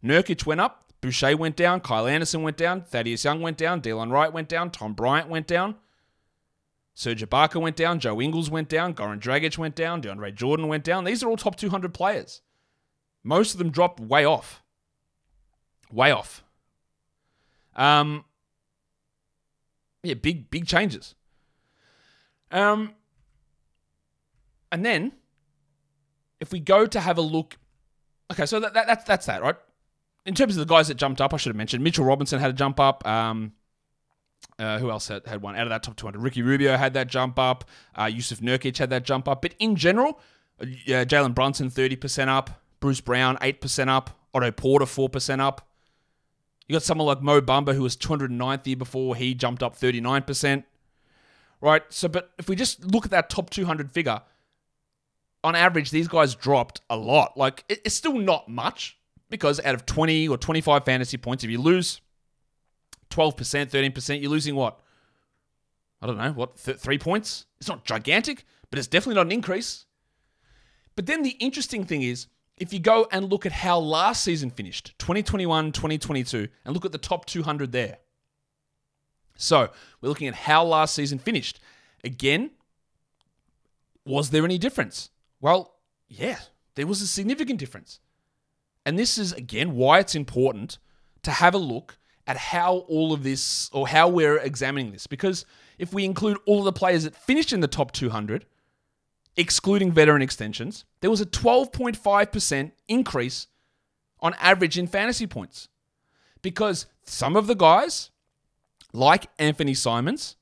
Nurkic 0.00 0.46
went 0.46 0.60
up. 0.60 0.92
Boucher 1.00 1.36
went 1.36 1.56
down. 1.56 1.80
Kyle 1.80 2.06
Anderson 2.06 2.44
went 2.44 2.56
down. 2.56 2.82
Thaddeus 2.82 3.24
Young 3.24 3.40
went 3.40 3.56
down. 3.56 3.82
Delon 3.82 4.12
Wright 4.12 4.32
went 4.32 4.48
down. 4.48 4.70
Tom 4.70 4.92
Bryant 4.92 5.28
went 5.28 5.48
down. 5.48 5.74
Serge 6.94 7.28
Ibaka 7.28 7.60
went 7.60 7.74
down. 7.74 7.98
Joe 7.98 8.20
Ingles 8.20 8.48
went 8.48 8.68
down. 8.68 8.94
Goran 8.94 9.18
Dragic 9.18 9.58
went 9.58 9.74
down. 9.74 10.00
DeAndre 10.00 10.32
Jordan 10.32 10.68
went 10.68 10.84
down. 10.84 11.02
These 11.02 11.24
are 11.24 11.28
all 11.28 11.36
top 11.36 11.56
200 11.56 11.92
players. 11.92 12.42
Most 13.24 13.54
of 13.54 13.58
them 13.58 13.70
dropped 13.70 13.98
way 13.98 14.24
off. 14.24 14.62
Way 15.90 16.12
off. 16.12 16.44
Um, 17.74 18.24
yeah, 20.04 20.14
big, 20.14 20.48
big 20.48 20.68
changes. 20.68 21.15
Um, 22.56 22.94
and 24.72 24.84
then 24.84 25.12
if 26.40 26.52
we 26.52 26.58
go 26.58 26.86
to 26.86 27.00
have 27.00 27.18
a 27.18 27.22
look, 27.22 27.58
okay, 28.32 28.46
so 28.46 28.58
that, 28.60 28.72
that, 28.72 28.86
that's 28.86 29.04
that's 29.04 29.26
that, 29.26 29.42
right? 29.42 29.56
In 30.24 30.34
terms 30.34 30.56
of 30.56 30.66
the 30.66 30.74
guys 30.74 30.88
that 30.88 30.94
jumped 30.94 31.20
up, 31.20 31.34
I 31.34 31.36
should 31.36 31.50
have 31.50 31.56
mentioned 31.56 31.84
Mitchell 31.84 32.04
Robinson 32.04 32.40
had 32.40 32.50
a 32.50 32.54
jump 32.54 32.80
up. 32.80 33.06
Um, 33.06 33.52
uh, 34.58 34.78
who 34.78 34.90
else 34.90 35.08
had, 35.08 35.26
had 35.26 35.42
one 35.42 35.54
out 35.54 35.64
of 35.64 35.68
that 35.68 35.82
top 35.82 35.96
200? 35.96 36.18
Ricky 36.20 36.40
Rubio 36.40 36.76
had 36.76 36.94
that 36.94 37.08
jump 37.08 37.38
up. 37.38 37.64
Uh, 37.94 38.06
Jusuf 38.06 38.40
Nurkic 38.40 38.78
had 38.78 38.88
that 38.88 39.04
jump 39.04 39.28
up. 39.28 39.42
But 39.42 39.54
in 39.58 39.76
general, 39.76 40.18
uh, 40.60 40.64
Jalen 40.64 41.34
Brunson 41.34 41.70
30% 41.70 42.28
up. 42.28 42.62
Bruce 42.80 43.02
Brown 43.02 43.36
8% 43.36 43.88
up. 43.88 44.18
Otto 44.34 44.50
Porter 44.50 44.86
4% 44.86 45.40
up. 45.40 45.68
You 46.66 46.72
got 46.72 46.82
someone 46.82 47.06
like 47.06 47.22
Mo 47.22 47.40
Bamba 47.40 47.74
who 47.74 47.82
was 47.82 47.96
209th 47.96 48.62
the 48.64 48.70
year 48.70 48.76
before. 48.76 49.14
He 49.14 49.34
jumped 49.34 49.62
up 49.62 49.78
39% 49.78 50.64
right? 51.60 51.82
So, 51.88 52.08
but 52.08 52.32
if 52.38 52.48
we 52.48 52.56
just 52.56 52.84
look 52.84 53.04
at 53.04 53.10
that 53.10 53.30
top 53.30 53.50
200 53.50 53.92
figure, 53.92 54.20
on 55.44 55.54
average, 55.54 55.90
these 55.90 56.08
guys 56.08 56.34
dropped 56.34 56.80
a 56.90 56.96
lot. 56.96 57.36
Like, 57.36 57.64
it's 57.68 57.94
still 57.94 58.18
not 58.18 58.48
much 58.48 58.98
because 59.30 59.60
out 59.60 59.74
of 59.74 59.86
20 59.86 60.28
or 60.28 60.36
25 60.36 60.84
fantasy 60.84 61.16
points, 61.16 61.44
if 61.44 61.50
you 61.50 61.60
lose 61.60 62.00
12%, 63.10 63.34
13%, 63.70 64.20
you're 64.20 64.30
losing 64.30 64.54
what? 64.54 64.80
I 66.02 66.06
don't 66.06 66.18
know, 66.18 66.32
what, 66.32 66.56
th- 66.56 66.78
three 66.78 66.98
points? 66.98 67.46
It's 67.58 67.68
not 67.68 67.84
gigantic, 67.84 68.44
but 68.70 68.78
it's 68.78 68.88
definitely 68.88 69.14
not 69.14 69.26
an 69.26 69.32
increase. 69.32 69.86
But 70.94 71.06
then 71.06 71.22
the 71.22 71.30
interesting 71.30 71.84
thing 71.84 72.02
is, 72.02 72.26
if 72.56 72.72
you 72.72 72.80
go 72.80 73.06
and 73.12 73.30
look 73.30 73.46
at 73.46 73.52
how 73.52 73.78
last 73.78 74.24
season 74.24 74.50
finished, 74.50 74.94
2021, 74.98 75.72
2022, 75.72 76.48
and 76.64 76.74
look 76.74 76.84
at 76.84 76.92
the 76.92 76.98
top 76.98 77.26
200 77.26 77.70
there, 77.72 77.98
so 79.36 79.70
we're 80.00 80.08
looking 80.08 80.28
at 80.28 80.34
how 80.34 80.64
last 80.64 80.94
season 80.94 81.18
finished. 81.18 81.60
Again, 82.04 82.50
was 84.04 84.30
there 84.30 84.44
any 84.44 84.58
difference? 84.58 85.10
Well, 85.40 85.74
yeah, 86.08 86.38
there 86.74 86.86
was 86.86 87.02
a 87.02 87.06
significant 87.06 87.58
difference. 87.58 88.00
And 88.84 88.98
this 88.98 89.18
is, 89.18 89.32
again, 89.32 89.74
why 89.74 89.98
it's 89.98 90.14
important 90.14 90.78
to 91.22 91.32
have 91.32 91.54
a 91.54 91.58
look 91.58 91.98
at 92.26 92.36
how 92.36 92.78
all 92.88 93.12
of 93.12 93.22
this, 93.22 93.70
or 93.72 93.88
how 93.88 94.08
we're 94.08 94.38
examining 94.38 94.92
this. 94.92 95.06
Because 95.06 95.44
if 95.78 95.92
we 95.92 96.04
include 96.04 96.38
all 96.46 96.60
of 96.60 96.64
the 96.64 96.72
players 96.72 97.04
that 97.04 97.16
finished 97.16 97.52
in 97.52 97.60
the 97.60 97.68
top 97.68 97.92
200, 97.92 98.46
excluding 99.36 99.92
veteran 99.92 100.22
extensions, 100.22 100.84
there 101.00 101.10
was 101.10 101.20
a 101.20 101.26
12.5% 101.26 102.72
increase 102.88 103.48
on 104.20 104.34
average 104.40 104.78
in 104.78 104.86
fantasy 104.86 105.26
points. 105.26 105.68
Because 106.42 106.86
some 107.04 107.36
of 107.36 107.46
the 107.46 107.54
guys 107.54 108.10
like 108.96 109.26
Anthony 109.38 109.74
Simons, 109.74 110.36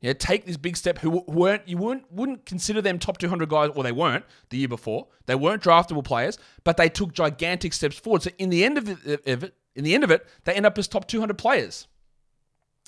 yeah, 0.00 0.12
take 0.12 0.44
this 0.44 0.58
big 0.58 0.76
step. 0.76 0.98
Who 0.98 1.24
weren't 1.26 1.66
you 1.66 1.78
weren't 1.78 2.04
wouldn't 2.12 2.44
consider 2.44 2.82
them 2.82 2.98
top 2.98 3.16
200 3.16 3.48
guys, 3.48 3.70
or 3.74 3.82
they 3.82 3.92
weren't 3.92 4.24
the 4.50 4.58
year 4.58 4.68
before. 4.68 5.08
They 5.24 5.34
weren't 5.34 5.62
draftable 5.62 6.04
players, 6.04 6.38
but 6.62 6.76
they 6.76 6.90
took 6.90 7.12
gigantic 7.14 7.72
steps 7.72 7.98
forward. 7.98 8.22
So 8.22 8.30
in 8.38 8.50
the 8.50 8.64
end 8.64 8.76
of 8.76 9.06
it, 9.06 9.54
in 9.74 9.84
the 9.84 9.94
end 9.94 10.04
of 10.04 10.10
it, 10.10 10.26
they 10.44 10.52
end 10.52 10.66
up 10.66 10.76
as 10.76 10.86
top 10.86 11.08
200 11.08 11.38
players. 11.38 11.86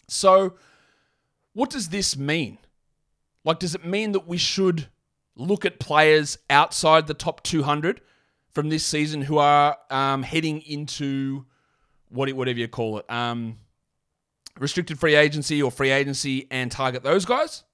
So, 0.08 0.56
what 1.52 1.70
does 1.70 1.88
this 1.88 2.16
mean? 2.16 2.58
Like, 3.44 3.58
does 3.58 3.74
it 3.74 3.84
mean 3.84 4.12
that 4.12 4.28
we 4.28 4.36
should 4.36 4.88
look 5.34 5.64
at 5.64 5.80
players 5.80 6.38
outside 6.50 7.06
the 7.06 7.14
top 7.14 7.42
200 7.42 8.00
from 8.50 8.68
this 8.68 8.84
season 8.84 9.22
who 9.22 9.38
are 9.38 9.78
um, 9.90 10.22
heading 10.22 10.60
into 10.60 11.46
what 12.08 12.28
it 12.28 12.36
whatever 12.36 12.58
you 12.58 12.68
call 12.68 12.98
it? 12.98 13.10
Um, 13.10 13.58
restricted 14.58 14.98
free 14.98 15.14
agency 15.14 15.62
or 15.62 15.70
free 15.70 15.90
agency 15.90 16.46
and 16.50 16.70
target 16.70 17.02
those 17.02 17.24
guys? 17.24 17.64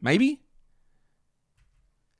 Maybe. 0.00 0.40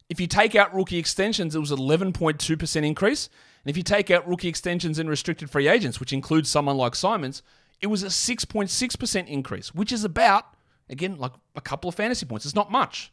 If 0.09 0.21
you 0.21 0.27
take 0.27 0.55
out 0.55 0.75
rookie 0.75 0.99
extensions, 0.99 1.55
it 1.55 1.59
was 1.59 1.71
11.2% 1.71 2.85
increase. 2.85 3.29
And 3.65 3.71
if 3.71 3.77
you 3.77 3.83
take 3.83 4.11
out 4.11 4.29
rookie 4.29 4.49
extensions 4.49 4.99
and 4.99 5.09
restricted 5.09 5.51
free 5.51 5.69
agents, 5.69 6.01
which 6.01 6.13
includes 6.13 6.49
someone 6.49 6.77
like 6.77 6.95
Simons, 6.95 7.43
it 7.81 7.87
was 7.87 8.03
a 8.03 8.09
6.6% 8.09 9.27
increase, 9.29 9.75
which 9.75 9.91
is 9.91 10.05
about, 10.05 10.55
again, 10.89 11.17
like 11.17 11.33
a 11.57 11.61
couple 11.61 11.89
of 11.89 11.95
fantasy 11.95 12.27
points. 12.27 12.45
It's 12.45 12.55
not 12.55 12.71
much. 12.71 13.13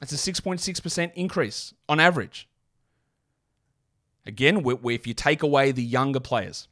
It's 0.00 0.12
a 0.12 0.32
6.6% 0.32 1.12
increase 1.14 1.74
on 1.88 2.00
average. 2.00 2.48
Again, 4.26 4.62
if 4.64 5.06
you 5.06 5.14
take 5.14 5.42
away 5.42 5.72
the 5.72 5.82
younger 5.82 6.20
players, 6.20 6.68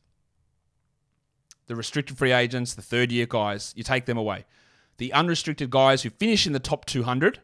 the 1.67 1.77
restricted 1.77 2.19
free 2.19 2.33
agents, 2.33 2.75
the 2.75 2.83
third 2.83 3.13
year 3.13 3.27
guys, 3.27 3.73
you 3.77 3.83
take 3.83 4.07
them 4.07 4.19
away. 4.19 4.45
The 4.99 5.13
unrestricted 5.13 5.71
guys 5.71 6.03
who 6.03 6.11
finish 6.11 6.47
in 6.47 6.53
the 6.53 6.61
top 6.61 6.85
200, 6.85 7.41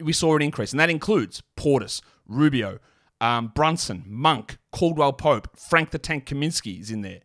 we 0.00 0.12
saw 0.12 0.36
an 0.36 0.42
increase. 0.42 0.72
And 0.72 0.80
that 0.80 0.90
includes 0.90 1.42
Portis, 1.56 2.00
Rubio, 2.26 2.78
um, 3.20 3.52
Brunson, 3.54 4.04
Monk, 4.06 4.58
Caldwell 4.72 5.12
Pope, 5.12 5.56
Frank 5.56 5.90
the 5.90 5.98
Tank 5.98 6.26
Kaminsky 6.26 6.80
is 6.80 6.90
in 6.90 7.02
there. 7.02 7.20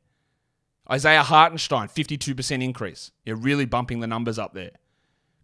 Isaiah 0.91 1.23
Hartenstein, 1.23 1.88
52% 1.88 2.63
increase. 2.63 3.12
You're 3.25 3.36
really 3.36 3.65
bumping 3.65 4.01
the 4.01 4.08
numbers 4.08 4.38
up 4.38 4.53
there. 4.53 4.71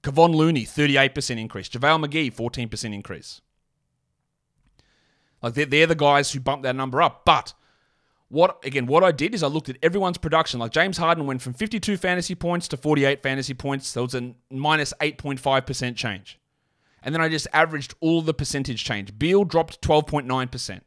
Kevon 0.03 0.35
Looney, 0.35 0.65
38% 0.65 1.39
increase. 1.39 1.69
JaVale 1.69 2.05
McGee, 2.05 2.33
14% 2.33 2.93
increase. 2.93 3.41
Like 5.41 5.53
they're, 5.55 5.65
they're 5.65 5.87
the 5.87 5.95
guys 5.95 6.31
who 6.31 6.39
bumped 6.39 6.63
that 6.63 6.75
number 6.75 7.01
up. 7.01 7.25
But 7.25 7.53
what 8.31 8.63
again? 8.63 8.85
What 8.85 9.03
I 9.03 9.11
did 9.11 9.35
is 9.35 9.43
I 9.43 9.47
looked 9.47 9.67
at 9.67 9.77
everyone's 9.83 10.17
production. 10.17 10.59
Like 10.59 10.71
James 10.71 10.97
Harden 10.97 11.25
went 11.25 11.41
from 11.41 11.53
52 11.53 11.97
fantasy 11.97 12.33
points 12.33 12.69
to 12.69 12.77
48 12.77 13.21
fantasy 13.21 13.53
points. 13.53 13.91
There 13.91 14.03
was 14.03 14.15
a 14.15 14.33
minus 14.49 14.93
minus 15.01 15.15
8.5 15.41 15.65
percent 15.65 15.97
change, 15.97 16.39
and 17.03 17.13
then 17.13 17.21
I 17.21 17.27
just 17.27 17.47
averaged 17.51 17.93
all 17.99 18.21
the 18.21 18.33
percentage 18.33 18.85
change. 18.85 19.19
Beal 19.19 19.43
dropped 19.43 19.81
12.9 19.81 20.49
percent. 20.49 20.85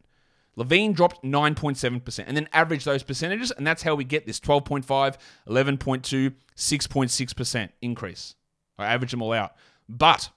LaVine 0.57 0.94
dropped 0.94 1.22
9.7%, 1.24 2.24
and 2.26 2.37
then 2.37 2.48
average 2.52 2.85
those 2.85 3.02
percentages, 3.02 3.50
and 3.50 3.66
that's 3.66 3.83
how 3.83 3.96
we 3.96 4.04
get 4.04 4.24
this 4.24 4.38
12.5, 4.38 4.87
11.2, 5.48 6.33
6.6% 6.57 7.68
increase. 7.83 8.37
I 8.78 8.87
average 8.87 9.11
them 9.11 9.20
all 9.20 9.33
out. 9.33 9.57
But, 9.88 10.30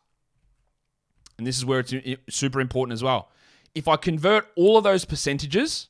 and 1.37 1.45
this 1.45 1.55
is 1.55 1.65
where 1.65 1.81
it's 1.81 1.93
super 2.29 2.59
important 2.59 2.93
as 2.93 3.03
well, 3.03 3.29
if 3.75 3.87
I 3.87 3.95
convert 3.95 4.47
all 4.55 4.75
of 4.75 4.83
those 4.83 5.05
percentages 5.05 5.89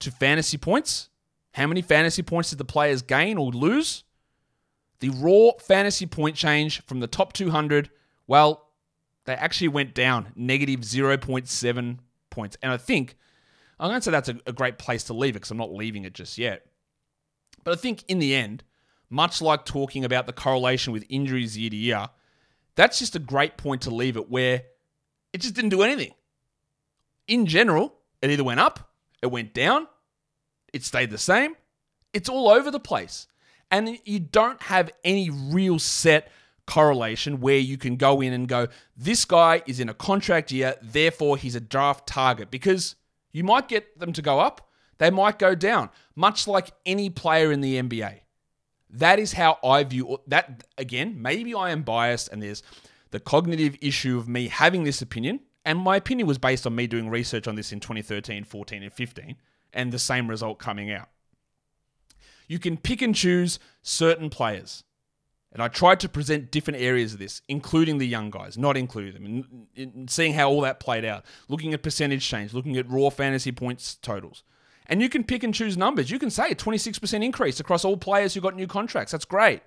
to 0.00 0.10
fantasy 0.10 0.58
points. 0.58 1.08
How 1.52 1.66
many 1.66 1.82
fantasy 1.82 2.22
points 2.22 2.50
did 2.50 2.58
the 2.58 2.64
players 2.64 3.02
gain 3.02 3.38
or 3.38 3.50
lose? 3.50 4.04
The 5.00 5.10
raw 5.10 5.52
fantasy 5.60 6.06
point 6.06 6.36
change 6.36 6.82
from 6.84 7.00
the 7.00 7.06
top 7.06 7.32
200, 7.32 7.90
well, 8.26 8.68
they 9.24 9.34
actually 9.34 9.68
went 9.68 9.94
down 9.94 10.32
negative 10.36 10.80
0.7 10.80 11.98
points. 12.28 12.56
And 12.62 12.72
I 12.72 12.76
think, 12.76 13.16
I'm 13.78 13.90
going 13.90 14.00
to 14.00 14.04
say 14.04 14.10
that's 14.10 14.28
a, 14.28 14.36
a 14.46 14.52
great 14.52 14.78
place 14.78 15.04
to 15.04 15.14
leave 15.14 15.30
it 15.30 15.40
because 15.40 15.50
I'm 15.50 15.56
not 15.56 15.72
leaving 15.72 16.04
it 16.04 16.12
just 16.12 16.38
yet. 16.38 16.66
But 17.64 17.72
I 17.72 17.76
think 17.76 18.04
in 18.08 18.18
the 18.18 18.34
end, 18.34 18.62
much 19.08 19.42
like 19.42 19.64
talking 19.64 20.04
about 20.04 20.26
the 20.26 20.32
correlation 20.32 20.92
with 20.92 21.04
injuries 21.08 21.58
year 21.58 21.70
to 21.70 21.76
year, 21.76 22.08
that's 22.76 22.98
just 22.98 23.16
a 23.16 23.18
great 23.18 23.56
point 23.56 23.82
to 23.82 23.90
leave 23.90 24.16
it 24.16 24.30
where 24.30 24.62
it 25.32 25.40
just 25.40 25.54
didn't 25.54 25.70
do 25.70 25.82
anything. 25.82 26.14
In 27.26 27.46
general, 27.46 27.94
it 28.22 28.30
either 28.30 28.44
went 28.44 28.60
up 28.60 28.89
it 29.22 29.28
went 29.28 29.54
down, 29.54 29.86
it 30.72 30.84
stayed 30.84 31.10
the 31.10 31.18
same. 31.18 31.54
It's 32.12 32.28
all 32.28 32.48
over 32.48 32.70
the 32.70 32.80
place. 32.80 33.26
And 33.70 33.98
you 34.04 34.18
don't 34.18 34.60
have 34.62 34.90
any 35.04 35.30
real 35.30 35.78
set 35.78 36.30
correlation 36.66 37.40
where 37.40 37.58
you 37.58 37.76
can 37.76 37.96
go 37.96 38.20
in 38.20 38.32
and 38.32 38.48
go, 38.48 38.68
this 38.96 39.24
guy 39.24 39.62
is 39.66 39.80
in 39.80 39.88
a 39.88 39.94
contract 39.94 40.52
year, 40.52 40.76
therefore 40.82 41.36
he's 41.36 41.54
a 41.54 41.60
draft 41.60 42.06
target. 42.06 42.50
Because 42.50 42.96
you 43.32 43.44
might 43.44 43.68
get 43.68 43.98
them 43.98 44.12
to 44.12 44.22
go 44.22 44.40
up, 44.40 44.70
they 44.98 45.10
might 45.10 45.38
go 45.38 45.54
down, 45.54 45.90
much 46.14 46.46
like 46.46 46.70
any 46.84 47.10
player 47.10 47.50
in 47.52 47.60
the 47.60 47.80
NBA. 47.80 48.20
That 48.90 49.18
is 49.18 49.32
how 49.32 49.58
I 49.62 49.84
view 49.84 50.18
that. 50.26 50.64
Again, 50.76 51.22
maybe 51.22 51.54
I 51.54 51.70
am 51.70 51.82
biased 51.82 52.28
and 52.28 52.42
there's 52.42 52.62
the 53.10 53.20
cognitive 53.20 53.76
issue 53.80 54.18
of 54.18 54.28
me 54.28 54.48
having 54.48 54.84
this 54.84 55.00
opinion. 55.00 55.40
And 55.70 55.78
my 55.78 55.94
opinion 55.94 56.26
was 56.26 56.36
based 56.36 56.66
on 56.66 56.74
me 56.74 56.88
doing 56.88 57.08
research 57.08 57.46
on 57.46 57.54
this 57.54 57.70
in 57.70 57.78
2013, 57.78 58.42
14, 58.42 58.82
and 58.82 58.92
15, 58.92 59.36
and 59.72 59.92
the 59.92 60.00
same 60.00 60.26
result 60.26 60.58
coming 60.58 60.90
out. 60.90 61.08
You 62.48 62.58
can 62.58 62.76
pick 62.76 63.00
and 63.02 63.14
choose 63.14 63.60
certain 63.80 64.30
players. 64.30 64.82
And 65.52 65.62
I 65.62 65.68
tried 65.68 66.00
to 66.00 66.08
present 66.08 66.50
different 66.50 66.80
areas 66.80 67.12
of 67.12 67.20
this, 67.20 67.40
including 67.46 67.98
the 67.98 68.08
young 68.08 68.30
guys, 68.30 68.58
not 68.58 68.76
including 68.76 69.14
them, 69.14 69.68
and 69.76 70.10
seeing 70.10 70.34
how 70.34 70.50
all 70.50 70.62
that 70.62 70.80
played 70.80 71.04
out, 71.04 71.24
looking 71.48 71.72
at 71.72 71.84
percentage 71.84 72.26
change, 72.26 72.52
looking 72.52 72.76
at 72.76 72.90
raw 72.90 73.08
fantasy 73.08 73.52
points 73.52 73.94
totals. 73.94 74.42
And 74.86 75.00
you 75.00 75.08
can 75.08 75.22
pick 75.22 75.44
and 75.44 75.54
choose 75.54 75.76
numbers. 75.76 76.10
You 76.10 76.18
can 76.18 76.30
say 76.30 76.50
a 76.50 76.56
26% 76.56 77.24
increase 77.24 77.60
across 77.60 77.84
all 77.84 77.96
players 77.96 78.34
who 78.34 78.40
got 78.40 78.56
new 78.56 78.66
contracts. 78.66 79.12
That's 79.12 79.24
great. 79.24 79.62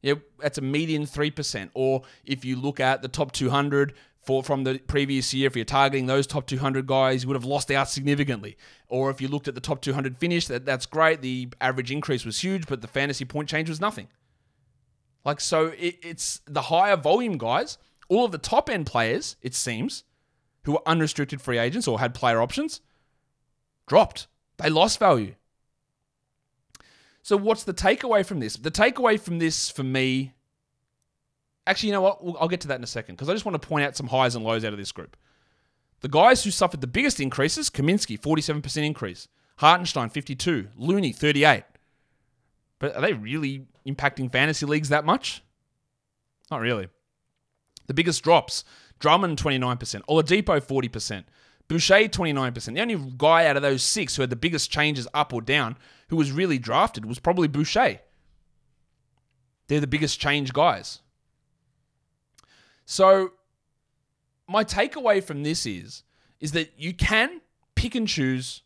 Yeah, 0.00 0.14
that's 0.38 0.56
a 0.56 0.62
median 0.62 1.04
3%. 1.04 1.68
Or 1.74 2.04
if 2.24 2.42
you 2.42 2.56
look 2.56 2.80
at 2.80 3.02
the 3.02 3.08
top 3.08 3.32
200 3.32 3.92
for 4.22 4.42
from 4.42 4.64
the 4.64 4.78
previous 4.78 5.32
year, 5.32 5.46
if 5.46 5.56
you're 5.56 5.64
targeting 5.64 6.06
those 6.06 6.26
top 6.26 6.46
200 6.46 6.86
guys, 6.86 7.22
you 7.22 7.28
would 7.28 7.36
have 7.36 7.44
lost 7.44 7.70
out 7.70 7.88
significantly. 7.88 8.56
Or 8.88 9.10
if 9.10 9.20
you 9.20 9.28
looked 9.28 9.48
at 9.48 9.54
the 9.54 9.60
top 9.60 9.80
200 9.80 10.18
finish, 10.18 10.46
that, 10.48 10.66
that's 10.66 10.86
great. 10.86 11.22
The 11.22 11.48
average 11.60 11.90
increase 11.90 12.24
was 12.24 12.42
huge, 12.42 12.66
but 12.66 12.82
the 12.82 12.88
fantasy 12.88 13.24
point 13.24 13.48
change 13.48 13.68
was 13.68 13.80
nothing. 13.80 14.08
Like, 15.24 15.40
so 15.40 15.66
it, 15.78 15.96
it's 16.02 16.40
the 16.46 16.62
higher 16.62 16.96
volume 16.96 17.38
guys, 17.38 17.78
all 18.08 18.24
of 18.24 18.32
the 18.32 18.38
top 18.38 18.68
end 18.68 18.86
players, 18.86 19.36
it 19.42 19.54
seems, 19.54 20.04
who 20.64 20.72
were 20.72 20.82
unrestricted 20.88 21.40
free 21.40 21.58
agents 21.58 21.88
or 21.88 21.98
had 21.98 22.14
player 22.14 22.42
options, 22.42 22.80
dropped. 23.86 24.26
They 24.58 24.68
lost 24.68 24.98
value. 24.98 25.34
So, 27.22 27.36
what's 27.36 27.64
the 27.64 27.74
takeaway 27.74 28.24
from 28.24 28.40
this? 28.40 28.56
The 28.56 28.70
takeaway 28.70 29.20
from 29.20 29.38
this 29.38 29.70
for 29.70 29.82
me, 29.82 30.32
actually, 31.70 31.88
you 31.88 31.92
know 31.94 32.02
what? 32.02 32.20
I'll 32.40 32.48
get 32.48 32.60
to 32.62 32.68
that 32.68 32.78
in 32.78 32.84
a 32.84 32.88
second 32.88 33.14
because 33.14 33.28
I 33.28 33.32
just 33.32 33.44
want 33.44 33.60
to 33.60 33.66
point 33.66 33.84
out 33.84 33.96
some 33.96 34.08
highs 34.08 34.34
and 34.34 34.44
lows 34.44 34.64
out 34.64 34.72
of 34.72 34.78
this 34.78 34.92
group. 34.92 35.16
The 36.00 36.08
guys 36.08 36.44
who 36.44 36.50
suffered 36.50 36.80
the 36.80 36.86
biggest 36.86 37.20
increases 37.20 37.70
Kaminsky, 37.70 38.18
47% 38.18 38.84
increase, 38.84 39.28
Hartenstein, 39.56 40.08
52, 40.08 40.68
Looney, 40.76 41.12
38. 41.12 41.64
But 42.78 42.96
are 42.96 43.02
they 43.02 43.12
really 43.12 43.66
impacting 43.86 44.32
fantasy 44.32 44.66
leagues 44.66 44.88
that 44.88 45.04
much? 45.04 45.42
Not 46.50 46.60
really. 46.60 46.88
The 47.86 47.94
biggest 47.94 48.22
drops 48.22 48.64
Drummond, 48.98 49.38
29%, 49.38 50.02
Oladipo, 50.08 50.60
40%, 50.60 51.24
Boucher, 51.68 52.08
29%. 52.08 52.74
The 52.74 52.80
only 52.80 53.12
guy 53.16 53.46
out 53.46 53.56
of 53.56 53.62
those 53.62 53.82
six 53.82 54.16
who 54.16 54.22
had 54.22 54.30
the 54.30 54.36
biggest 54.36 54.70
changes 54.70 55.08
up 55.14 55.32
or 55.32 55.40
down 55.40 55.76
who 56.08 56.16
was 56.16 56.32
really 56.32 56.58
drafted 56.58 57.04
was 57.04 57.18
probably 57.18 57.48
Boucher. 57.48 58.00
They're 59.68 59.80
the 59.80 59.86
biggest 59.86 60.20
change 60.20 60.52
guys. 60.52 61.00
So, 62.90 63.30
my 64.48 64.64
takeaway 64.64 65.22
from 65.22 65.44
this 65.44 65.64
is 65.64 66.02
is 66.40 66.50
that 66.52 66.72
you 66.76 66.92
can 66.92 67.40
pick 67.76 67.94
and 67.94 68.08
choose 68.08 68.62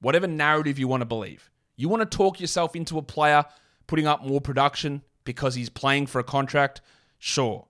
whatever 0.00 0.26
narrative 0.26 0.76
you 0.76 0.88
want 0.88 1.02
to 1.02 1.06
believe. 1.06 1.52
You 1.76 1.88
want 1.88 2.00
to 2.00 2.16
talk 2.16 2.40
yourself 2.40 2.74
into 2.74 2.98
a 2.98 3.02
player 3.02 3.44
putting 3.86 4.08
up 4.08 4.26
more 4.26 4.40
production 4.40 5.02
because 5.22 5.54
he's 5.54 5.68
playing 5.68 6.08
for 6.08 6.18
a 6.18 6.24
contract? 6.24 6.80
Sure. 7.20 7.68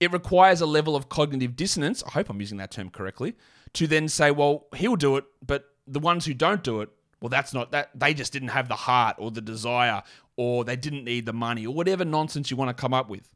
It 0.00 0.10
requires 0.10 0.62
a 0.62 0.66
level 0.66 0.96
of 0.96 1.10
cognitive 1.10 1.54
dissonance, 1.54 2.02
I 2.06 2.12
hope 2.12 2.30
I'm 2.30 2.40
using 2.40 2.56
that 2.56 2.70
term 2.70 2.88
correctly, 2.88 3.36
to 3.74 3.86
then 3.86 4.08
say, 4.08 4.30
well, 4.30 4.68
he'll 4.74 4.96
do 4.96 5.18
it, 5.18 5.24
but 5.46 5.66
the 5.86 6.00
ones 6.00 6.24
who 6.24 6.32
don't 6.32 6.64
do 6.64 6.80
it, 6.80 6.88
well, 7.20 7.28
that's 7.28 7.52
not 7.52 7.72
that 7.72 7.90
they 7.94 8.14
just 8.14 8.32
didn't 8.32 8.48
have 8.48 8.68
the 8.68 8.74
heart 8.74 9.16
or 9.18 9.30
the 9.30 9.42
desire 9.42 10.02
or 10.38 10.64
they 10.64 10.76
didn't 10.76 11.04
need 11.04 11.26
the 11.26 11.34
money 11.34 11.66
or 11.66 11.74
whatever 11.74 12.06
nonsense 12.06 12.50
you 12.50 12.56
want 12.56 12.74
to 12.74 12.80
come 12.80 12.94
up 12.94 13.10
with. 13.10 13.35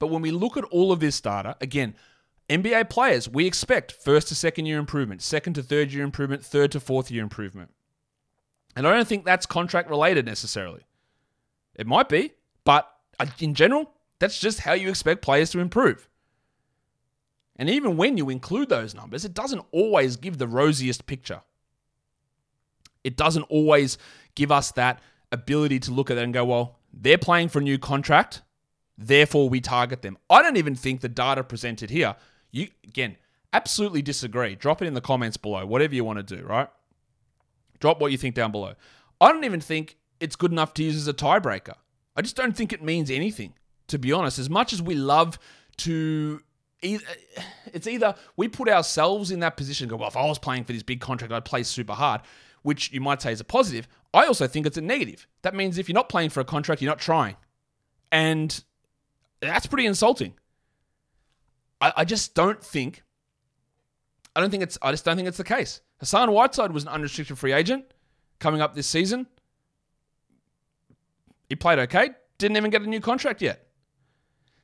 But 0.00 0.08
when 0.08 0.22
we 0.22 0.32
look 0.32 0.56
at 0.56 0.64
all 0.64 0.90
of 0.90 0.98
this 0.98 1.20
data, 1.20 1.56
again, 1.60 1.94
NBA 2.48 2.90
players, 2.90 3.28
we 3.28 3.46
expect 3.46 3.92
first 3.92 4.26
to 4.28 4.34
second 4.34 4.66
year 4.66 4.80
improvement, 4.80 5.22
second 5.22 5.52
to 5.52 5.62
third 5.62 5.92
year 5.92 6.02
improvement, 6.02 6.44
third 6.44 6.72
to 6.72 6.80
fourth 6.80 7.12
year 7.12 7.22
improvement. 7.22 7.70
And 8.74 8.88
I 8.88 8.92
don't 8.92 9.06
think 9.06 9.24
that's 9.24 9.46
contract 9.46 9.88
related 9.88 10.26
necessarily. 10.26 10.82
It 11.76 11.86
might 11.86 12.08
be, 12.08 12.32
but 12.64 12.90
uh, 13.20 13.26
in 13.38 13.54
general, 13.54 13.92
that's 14.18 14.40
just 14.40 14.60
how 14.60 14.72
you 14.72 14.88
expect 14.88 15.22
players 15.22 15.50
to 15.50 15.60
improve. 15.60 16.08
And 17.56 17.68
even 17.68 17.96
when 17.96 18.16
you 18.16 18.30
include 18.30 18.70
those 18.70 18.94
numbers, 18.94 19.24
it 19.24 19.34
doesn't 19.34 19.62
always 19.70 20.16
give 20.16 20.38
the 20.38 20.48
rosiest 20.48 21.06
picture. 21.06 21.42
It 23.04 23.16
doesn't 23.16 23.44
always 23.44 23.98
give 24.34 24.50
us 24.50 24.72
that 24.72 25.00
ability 25.30 25.80
to 25.80 25.92
look 25.92 26.10
at 26.10 26.16
it 26.16 26.24
and 26.24 26.32
go, 26.32 26.44
well, 26.44 26.78
they're 26.92 27.18
playing 27.18 27.48
for 27.48 27.58
a 27.58 27.62
new 27.62 27.78
contract, 27.78 28.42
therefore 29.00 29.48
we 29.48 29.60
target 29.60 30.02
them. 30.02 30.18
I 30.28 30.42
don't 30.42 30.56
even 30.56 30.74
think 30.74 31.00
the 31.00 31.08
data 31.08 31.42
presented 31.42 31.90
here, 31.90 32.14
you 32.52 32.68
again, 32.84 33.16
absolutely 33.52 34.02
disagree. 34.02 34.54
Drop 34.54 34.82
it 34.82 34.86
in 34.86 34.94
the 34.94 35.00
comments 35.00 35.36
below, 35.36 35.66
whatever 35.66 35.94
you 35.94 36.04
want 36.04 36.24
to 36.26 36.36
do, 36.36 36.44
right? 36.44 36.68
Drop 37.80 38.00
what 38.00 38.12
you 38.12 38.18
think 38.18 38.34
down 38.34 38.52
below. 38.52 38.74
I 39.20 39.32
don't 39.32 39.44
even 39.44 39.60
think 39.60 39.96
it's 40.20 40.36
good 40.36 40.52
enough 40.52 40.74
to 40.74 40.84
use 40.84 40.96
as 40.96 41.08
a 41.08 41.14
tiebreaker. 41.14 41.74
I 42.14 42.22
just 42.22 42.36
don't 42.36 42.56
think 42.56 42.72
it 42.72 42.82
means 42.82 43.10
anything, 43.10 43.54
to 43.88 43.98
be 43.98 44.12
honest. 44.12 44.38
As 44.38 44.50
much 44.50 44.72
as 44.72 44.82
we 44.82 44.94
love 44.94 45.38
to 45.78 46.40
it's 46.82 47.86
either 47.86 48.14
we 48.36 48.48
put 48.48 48.68
ourselves 48.68 49.30
in 49.30 49.40
that 49.40 49.56
position 49.56 49.88
go, 49.88 49.96
well, 49.96 50.08
if 50.08 50.16
I 50.16 50.26
was 50.26 50.38
playing 50.38 50.64
for 50.64 50.72
this 50.72 50.82
big 50.82 51.00
contract, 51.00 51.32
I'd 51.32 51.44
play 51.44 51.62
super 51.62 51.92
hard, 51.92 52.20
which 52.62 52.92
you 52.92 53.00
might 53.00 53.22
say 53.22 53.32
is 53.32 53.40
a 53.40 53.44
positive. 53.44 53.88
I 54.12 54.26
also 54.26 54.46
think 54.46 54.66
it's 54.66 54.76
a 54.76 54.82
negative. 54.82 55.26
That 55.42 55.54
means 55.54 55.78
if 55.78 55.88
you're 55.88 55.94
not 55.94 56.08
playing 56.08 56.30
for 56.30 56.40
a 56.40 56.44
contract, 56.44 56.82
you're 56.82 56.90
not 56.90 56.98
trying. 56.98 57.36
And 58.10 58.62
that's 59.40 59.66
pretty 59.66 59.86
insulting. 59.86 60.34
I, 61.80 61.92
I 61.98 62.04
just 62.04 62.34
don't 62.34 62.62
think, 62.62 63.02
I 64.36 64.40
don't 64.40 64.50
think 64.50 64.62
it's, 64.62 64.78
I 64.82 64.90
just 64.90 65.04
don't 65.04 65.16
think 65.16 65.28
it's 65.28 65.38
the 65.38 65.44
case. 65.44 65.80
Hassan 65.98 66.30
Whiteside 66.30 66.72
was 66.72 66.84
an 66.84 66.90
unrestricted 66.90 67.38
free 67.38 67.52
agent 67.52 67.84
coming 68.38 68.60
up 68.60 68.74
this 68.74 68.86
season. 68.86 69.26
He 71.48 71.56
played 71.56 71.78
okay, 71.80 72.10
didn't 72.38 72.56
even 72.56 72.70
get 72.70 72.82
a 72.82 72.86
new 72.86 73.00
contract 73.00 73.42
yet. 73.42 73.66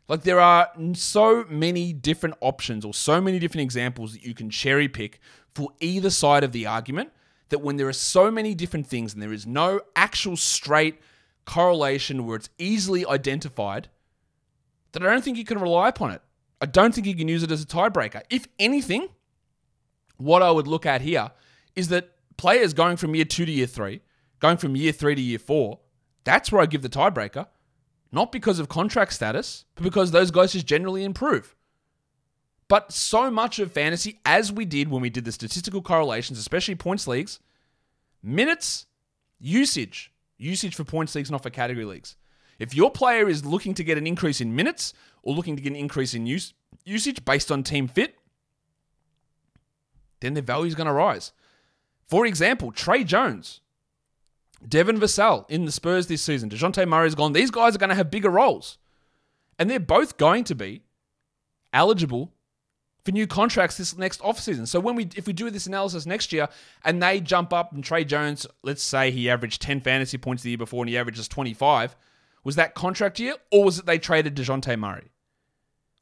Like 0.08 0.22
there 0.22 0.40
are 0.40 0.70
so 0.92 1.44
many 1.48 1.92
different 1.92 2.36
options 2.40 2.84
or 2.84 2.94
so 2.94 3.20
many 3.20 3.38
different 3.38 3.62
examples 3.62 4.12
that 4.12 4.22
you 4.22 4.34
can 4.34 4.50
cherry 4.50 4.88
pick 4.88 5.20
for 5.54 5.70
either 5.80 6.10
side 6.10 6.44
of 6.44 6.52
the 6.52 6.66
argument 6.66 7.10
that 7.48 7.60
when 7.60 7.76
there 7.76 7.88
are 7.88 7.92
so 7.92 8.30
many 8.30 8.54
different 8.54 8.86
things 8.86 9.14
and 9.14 9.22
there 9.22 9.32
is 9.32 9.46
no 9.46 9.80
actual 9.94 10.36
straight 10.36 11.00
correlation 11.44 12.26
where 12.26 12.36
it's 12.36 12.50
easily 12.58 13.06
identified, 13.06 13.88
that 14.96 15.06
I 15.06 15.12
don't 15.12 15.22
think 15.22 15.36
you 15.36 15.44
can 15.44 15.58
rely 15.58 15.88
upon 15.88 16.10
it. 16.10 16.22
I 16.60 16.66
don't 16.66 16.94
think 16.94 17.06
you 17.06 17.14
can 17.14 17.28
use 17.28 17.42
it 17.42 17.50
as 17.50 17.62
a 17.62 17.66
tiebreaker. 17.66 18.22
If 18.30 18.48
anything, 18.58 19.08
what 20.16 20.42
I 20.42 20.50
would 20.50 20.66
look 20.66 20.86
at 20.86 21.02
here 21.02 21.30
is 21.74 21.88
that 21.88 22.12
players 22.38 22.72
going 22.72 22.96
from 22.96 23.14
year 23.14 23.26
two 23.26 23.44
to 23.44 23.52
year 23.52 23.66
three, 23.66 24.00
going 24.40 24.56
from 24.56 24.74
year 24.74 24.92
three 24.92 25.14
to 25.14 25.20
year 25.20 25.38
four, 25.38 25.80
that's 26.24 26.50
where 26.50 26.62
I 26.62 26.66
give 26.66 26.80
the 26.80 26.88
tiebreaker. 26.88 27.46
Not 28.10 28.32
because 28.32 28.58
of 28.58 28.70
contract 28.70 29.12
status, 29.12 29.66
but 29.74 29.84
because 29.84 30.10
those 30.10 30.30
guys 30.30 30.52
just 30.52 30.66
generally 30.66 31.04
improve. 31.04 31.54
But 32.68 32.90
so 32.92 33.30
much 33.30 33.58
of 33.58 33.72
fantasy, 33.72 34.20
as 34.24 34.50
we 34.50 34.64
did 34.64 34.88
when 34.90 35.02
we 35.02 35.10
did 35.10 35.24
the 35.24 35.32
statistical 35.32 35.82
correlations, 35.82 36.38
especially 36.38 36.74
points 36.74 37.06
leagues, 37.06 37.38
minutes, 38.22 38.86
usage, 39.38 40.12
usage 40.38 40.74
for 40.74 40.84
points 40.84 41.14
leagues, 41.14 41.30
not 41.30 41.42
for 41.42 41.50
category 41.50 41.84
leagues. 41.84 42.16
If 42.58 42.74
your 42.74 42.90
player 42.90 43.28
is 43.28 43.44
looking 43.44 43.74
to 43.74 43.84
get 43.84 43.98
an 43.98 44.06
increase 44.06 44.40
in 44.40 44.54
minutes 44.54 44.94
or 45.22 45.34
looking 45.34 45.56
to 45.56 45.62
get 45.62 45.70
an 45.70 45.76
increase 45.76 46.14
in 46.14 46.26
use, 46.26 46.54
usage 46.84 47.24
based 47.24 47.52
on 47.52 47.62
team 47.62 47.88
fit, 47.88 48.16
then 50.20 50.34
their 50.34 50.42
value 50.42 50.66
is 50.66 50.74
going 50.74 50.86
to 50.86 50.92
rise. 50.92 51.32
For 52.06 52.24
example, 52.24 52.72
Tre 52.72 53.04
Jones, 53.04 53.60
Devin 54.66 54.98
Vassell 54.98 55.48
in 55.50 55.64
the 55.64 55.72
Spurs 55.72 56.06
this 56.06 56.22
season. 56.22 56.48
Dejounte 56.48 56.86
Murray's 56.88 57.14
gone. 57.14 57.32
These 57.32 57.50
guys 57.50 57.74
are 57.74 57.78
going 57.78 57.90
to 57.90 57.96
have 57.96 58.10
bigger 58.10 58.30
roles. 58.30 58.78
And 59.58 59.70
they're 59.70 59.80
both 59.80 60.16
going 60.16 60.44
to 60.44 60.54
be 60.54 60.82
eligible 61.72 62.32
for 63.04 63.12
new 63.12 63.26
contracts 63.26 63.76
this 63.76 63.96
next 63.96 64.20
offseason. 64.20 64.66
So 64.66 64.80
when 64.80 64.96
we 64.96 65.08
if 65.14 65.26
we 65.26 65.32
do 65.32 65.48
this 65.50 65.66
analysis 65.66 66.06
next 66.06 66.32
year 66.32 66.48
and 66.84 67.02
they 67.02 67.20
jump 67.20 67.52
up 67.52 67.72
and 67.72 67.82
Tre 67.82 68.04
Jones, 68.04 68.46
let's 68.62 68.82
say 68.82 69.10
he 69.10 69.30
averaged 69.30 69.62
10 69.62 69.80
fantasy 69.80 70.18
points 70.18 70.42
the 70.42 70.50
year 70.50 70.58
before 70.58 70.82
and 70.82 70.90
he 70.90 70.98
averages 70.98 71.28
25, 71.28 71.96
was 72.46 72.54
that 72.56 72.74
contract 72.74 73.18
year 73.18 73.34
or 73.50 73.64
was 73.64 73.80
it 73.80 73.86
they 73.86 73.98
traded 73.98 74.36
Dejounte 74.36 74.78
Murray? 74.78 75.10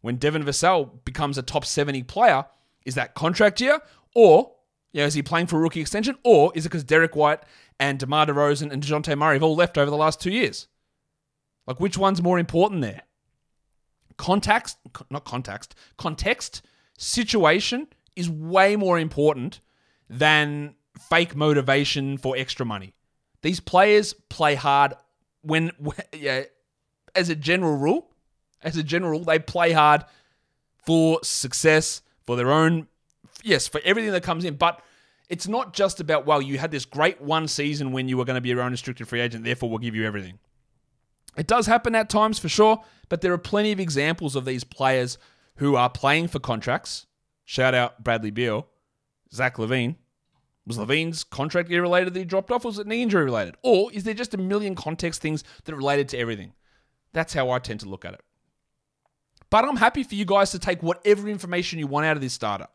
When 0.02 0.16
Devin 0.16 0.44
Vassell 0.44 1.02
becomes 1.04 1.38
a 1.38 1.42
top 1.42 1.64
70 1.64 2.02
player, 2.02 2.44
is 2.84 2.94
that 2.96 3.14
contract 3.14 3.60
year 3.60 3.80
or 4.14 4.52
you 4.92 5.00
know, 5.00 5.06
is 5.06 5.14
he 5.14 5.22
playing 5.22 5.46
for 5.46 5.56
a 5.56 5.60
rookie 5.60 5.80
extension 5.80 6.16
or 6.22 6.52
is 6.54 6.66
it 6.66 6.68
because 6.68 6.84
Derrick 6.84 7.16
White 7.16 7.40
and 7.80 7.98
DeMar 7.98 8.26
DeRozan 8.26 8.70
and 8.70 8.82
Dejounte 8.82 9.16
Murray 9.16 9.36
have 9.36 9.42
all 9.42 9.56
left 9.56 9.78
over 9.78 9.90
the 9.90 9.96
last 9.96 10.20
two 10.20 10.30
years. 10.30 10.68
Like, 11.66 11.80
which 11.80 11.96
one's 11.96 12.22
more 12.22 12.38
important 12.38 12.82
there? 12.82 13.02
context, 14.16 14.78
not 15.10 15.24
context, 15.24 15.74
context, 15.96 16.62
situation 16.98 17.88
is 18.16 18.30
way 18.30 18.76
more 18.76 18.98
important 18.98 19.60
than 20.08 20.74
fake 21.10 21.34
motivation 21.34 22.16
for 22.16 22.36
extra 22.36 22.64
money. 22.64 22.94
These 23.42 23.60
players 23.60 24.14
play 24.28 24.54
hard 24.54 24.94
when, 25.44 25.72
yeah, 26.12 26.44
as 27.14 27.28
a 27.28 27.34
general 27.34 27.76
rule, 27.76 28.10
as 28.62 28.76
a 28.76 28.82
general 28.82 29.20
they 29.24 29.38
play 29.38 29.72
hard 29.72 30.04
for 30.84 31.20
success, 31.22 32.02
for 32.26 32.36
their 32.36 32.50
own, 32.50 32.88
yes, 33.42 33.68
for 33.68 33.80
everything 33.84 34.12
that 34.12 34.22
comes 34.22 34.44
in. 34.44 34.54
But 34.56 34.80
it's 35.28 35.48
not 35.48 35.72
just 35.72 36.00
about, 36.00 36.26
well, 36.26 36.42
you 36.42 36.58
had 36.58 36.70
this 36.70 36.84
great 36.84 37.20
one 37.20 37.48
season 37.48 37.92
when 37.92 38.08
you 38.08 38.16
were 38.16 38.24
going 38.24 38.36
to 38.36 38.40
be 38.40 38.50
your 38.50 38.60
own 38.60 38.72
restricted 38.72 39.08
free 39.08 39.20
agent, 39.20 39.44
therefore 39.44 39.70
we'll 39.70 39.78
give 39.78 39.94
you 39.94 40.06
everything. 40.06 40.38
It 41.36 41.46
does 41.46 41.66
happen 41.66 41.94
at 41.94 42.08
times 42.08 42.38
for 42.38 42.48
sure, 42.48 42.82
but 43.08 43.20
there 43.20 43.32
are 43.32 43.38
plenty 43.38 43.72
of 43.72 43.80
examples 43.80 44.36
of 44.36 44.44
these 44.44 44.64
players 44.64 45.18
who 45.56 45.76
are 45.76 45.90
playing 45.90 46.28
for 46.28 46.38
contracts. 46.38 47.06
Shout 47.44 47.74
out 47.74 48.02
Bradley 48.02 48.30
Beal, 48.30 48.68
Zach 49.32 49.56
LaVine. 49.56 49.96
Was 50.66 50.78
LaVine's 50.78 51.24
contract 51.24 51.70
year 51.70 51.82
related 51.82 52.14
that 52.14 52.18
he 52.18 52.24
dropped 52.24 52.50
off? 52.50 52.64
Or 52.64 52.68
was 52.68 52.78
it 52.78 52.86
knee 52.86 53.02
injury 53.02 53.24
related? 53.24 53.56
Or 53.62 53.92
is 53.92 54.04
there 54.04 54.14
just 54.14 54.34
a 54.34 54.38
million 54.38 54.74
context 54.74 55.20
things 55.20 55.44
that 55.64 55.72
are 55.72 55.76
related 55.76 56.08
to 56.10 56.18
everything? 56.18 56.52
That's 57.12 57.34
how 57.34 57.50
I 57.50 57.58
tend 57.58 57.80
to 57.80 57.88
look 57.88 58.04
at 58.04 58.14
it. 58.14 58.22
But 59.50 59.64
I'm 59.64 59.76
happy 59.76 60.02
for 60.02 60.14
you 60.14 60.24
guys 60.24 60.50
to 60.52 60.58
take 60.58 60.82
whatever 60.82 61.28
information 61.28 61.78
you 61.78 61.86
want 61.86 62.06
out 62.06 62.16
of 62.16 62.22
this 62.22 62.38
data. 62.38 62.68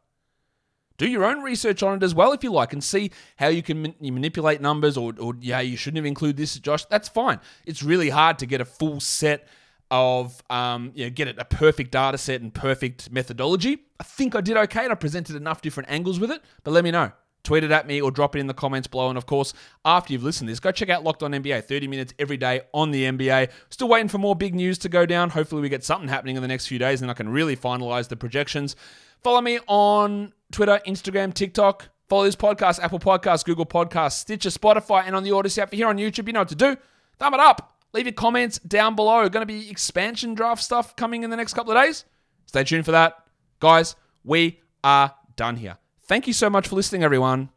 Do 0.98 1.08
your 1.08 1.26
own 1.26 1.42
research 1.42 1.82
on 1.82 1.98
it 1.98 2.04
as 2.04 2.14
well 2.14 2.34
if 2.34 2.44
you 2.44 2.52
like 2.52 2.74
and 2.74 2.84
see 2.84 3.12
how 3.38 3.48
you 3.48 3.64
can 3.64 3.96
you 4.02 4.12
manipulate 4.12 4.62
numbers 4.62 4.98
or, 4.98 5.14
or, 5.18 5.34
yeah, 5.40 5.62
you 5.62 5.78
shouldn't 5.78 5.98
have 5.98 6.06
included 6.06 6.38
this, 6.38 6.60
Josh. 6.60 6.86
That's 6.86 7.08
fine. 7.08 7.40
It's 7.66 7.82
really 7.82 8.10
hard 8.10 8.38
to 8.40 8.46
get 8.46 8.60
a 8.60 8.66
full 8.66 9.00
set 9.00 9.48
of, 9.90 10.44
um, 10.50 10.92
you 10.94 11.06
know, 11.06 11.10
get 11.10 11.28
it 11.28 11.40
a 11.40 11.46
perfect 11.46 11.92
data 11.92 12.18
set 12.18 12.42
and 12.42 12.54
perfect 12.54 13.12
methodology. 13.12 13.80
I 14.00 14.04
think 14.04 14.36
I 14.36 14.42
did 14.42 14.58
okay 14.58 14.84
and 14.84 14.92
I 14.92 14.96
presented 14.96 15.36
enough 15.36 15.62
different 15.62 15.90
angles 15.90 16.20
with 16.20 16.32
it, 16.32 16.42
but 16.64 16.72
let 16.72 16.84
me 16.84 16.92
know. 16.92 17.12
Tweet 17.44 17.64
it 17.64 17.72
at 17.72 17.88
me 17.88 18.02
or 18.02 18.12
drop 18.12 18.36
it 18.36 18.40
in 18.40 18.48
the 18.48 18.54
comments 18.54 18.88
below. 18.88 19.10
And 19.10 19.18
of 19.18 19.26
course, 19.26 19.54
after 19.86 20.12
you've 20.14 20.24
listened 20.24 20.48
to 20.48 20.52
this, 20.52 20.60
go 20.60 20.72
check 20.72 20.90
out 20.90 21.04
Locked 21.04 21.24
On 21.24 21.32
NBA. 21.32 21.64
30 21.64 21.88
minutes 21.88 22.14
every 22.20 22.38
day 22.38 22.62
on 22.74 22.92
the 22.92 23.06
NBA. 23.06 23.50
Still 23.70 23.88
waiting 23.88 24.10
for 24.10 24.18
more 24.18 24.36
big 24.36 24.54
news 24.54 24.78
to 24.80 24.90
go 24.90 25.06
down. 25.06 25.30
Hopefully, 25.30 25.62
we 25.62 25.70
get 25.70 25.84
something 25.84 26.10
happening 26.10 26.36
in 26.36 26.42
the 26.42 26.48
next 26.48 26.68
few 26.68 26.80
days 26.80 27.02
and 27.02 27.10
I 27.10 27.14
can 27.14 27.30
really 27.30 27.56
finalize 27.56 28.10
the 28.10 28.18
projections. 28.18 28.76
Follow 29.24 29.42
me 29.42 29.60
on 29.68 30.34
Twitter, 30.52 30.82
Instagram, 30.86 31.34
TikTok. 31.34 31.90
Follow 32.08 32.24
this 32.24 32.36
podcast, 32.36 32.80
Apple 32.80 33.00
Podcasts, 33.00 33.46
Google 33.46 33.66
Podcasts, 33.66 34.14
Stitcher, 34.14 34.50
Spotify, 34.50 35.04
and 35.06 35.16
on 35.16 35.24
the 35.24 35.32
Odyssey 35.32 35.62
app. 35.62 35.72
Here 35.72 35.88
on 35.88 35.98
YouTube, 35.98 36.28
you 36.28 36.34
know 36.34 36.42
what 36.42 36.50
to 36.50 36.56
do. 36.56 36.76
Thumb 37.20 37.34
it 37.36 37.40
up. 37.40 37.78
Leave 37.94 38.06
your 38.06 38.14
comments 38.14 38.60
down 38.60 38.96
below. 38.96 39.28
Going 39.30 39.46
to 39.48 39.52
be 39.52 39.70
expansion 39.70 40.34
draft 40.34 40.64
stuff 40.64 40.96
coming 40.96 41.24
in 41.24 41.30
the 41.30 41.38
next 41.38 41.54
couple 41.54 41.76
of 41.76 41.84
days. 41.84 42.06
Stay 42.46 42.64
tuned 42.64 42.86
for 42.86 42.92
that. 42.92 43.16
Guys, 43.60 43.96
we 44.24 44.60
are 44.84 45.14
done 45.36 45.56
here. 45.56 45.78
Thank 46.10 46.26
you 46.26 46.34
so 46.34 46.50
much 46.50 46.68
for 46.68 46.76
listening, 46.76 47.04
everyone. 47.04 47.50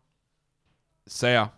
See 1.08 1.32
ya. 1.32 1.48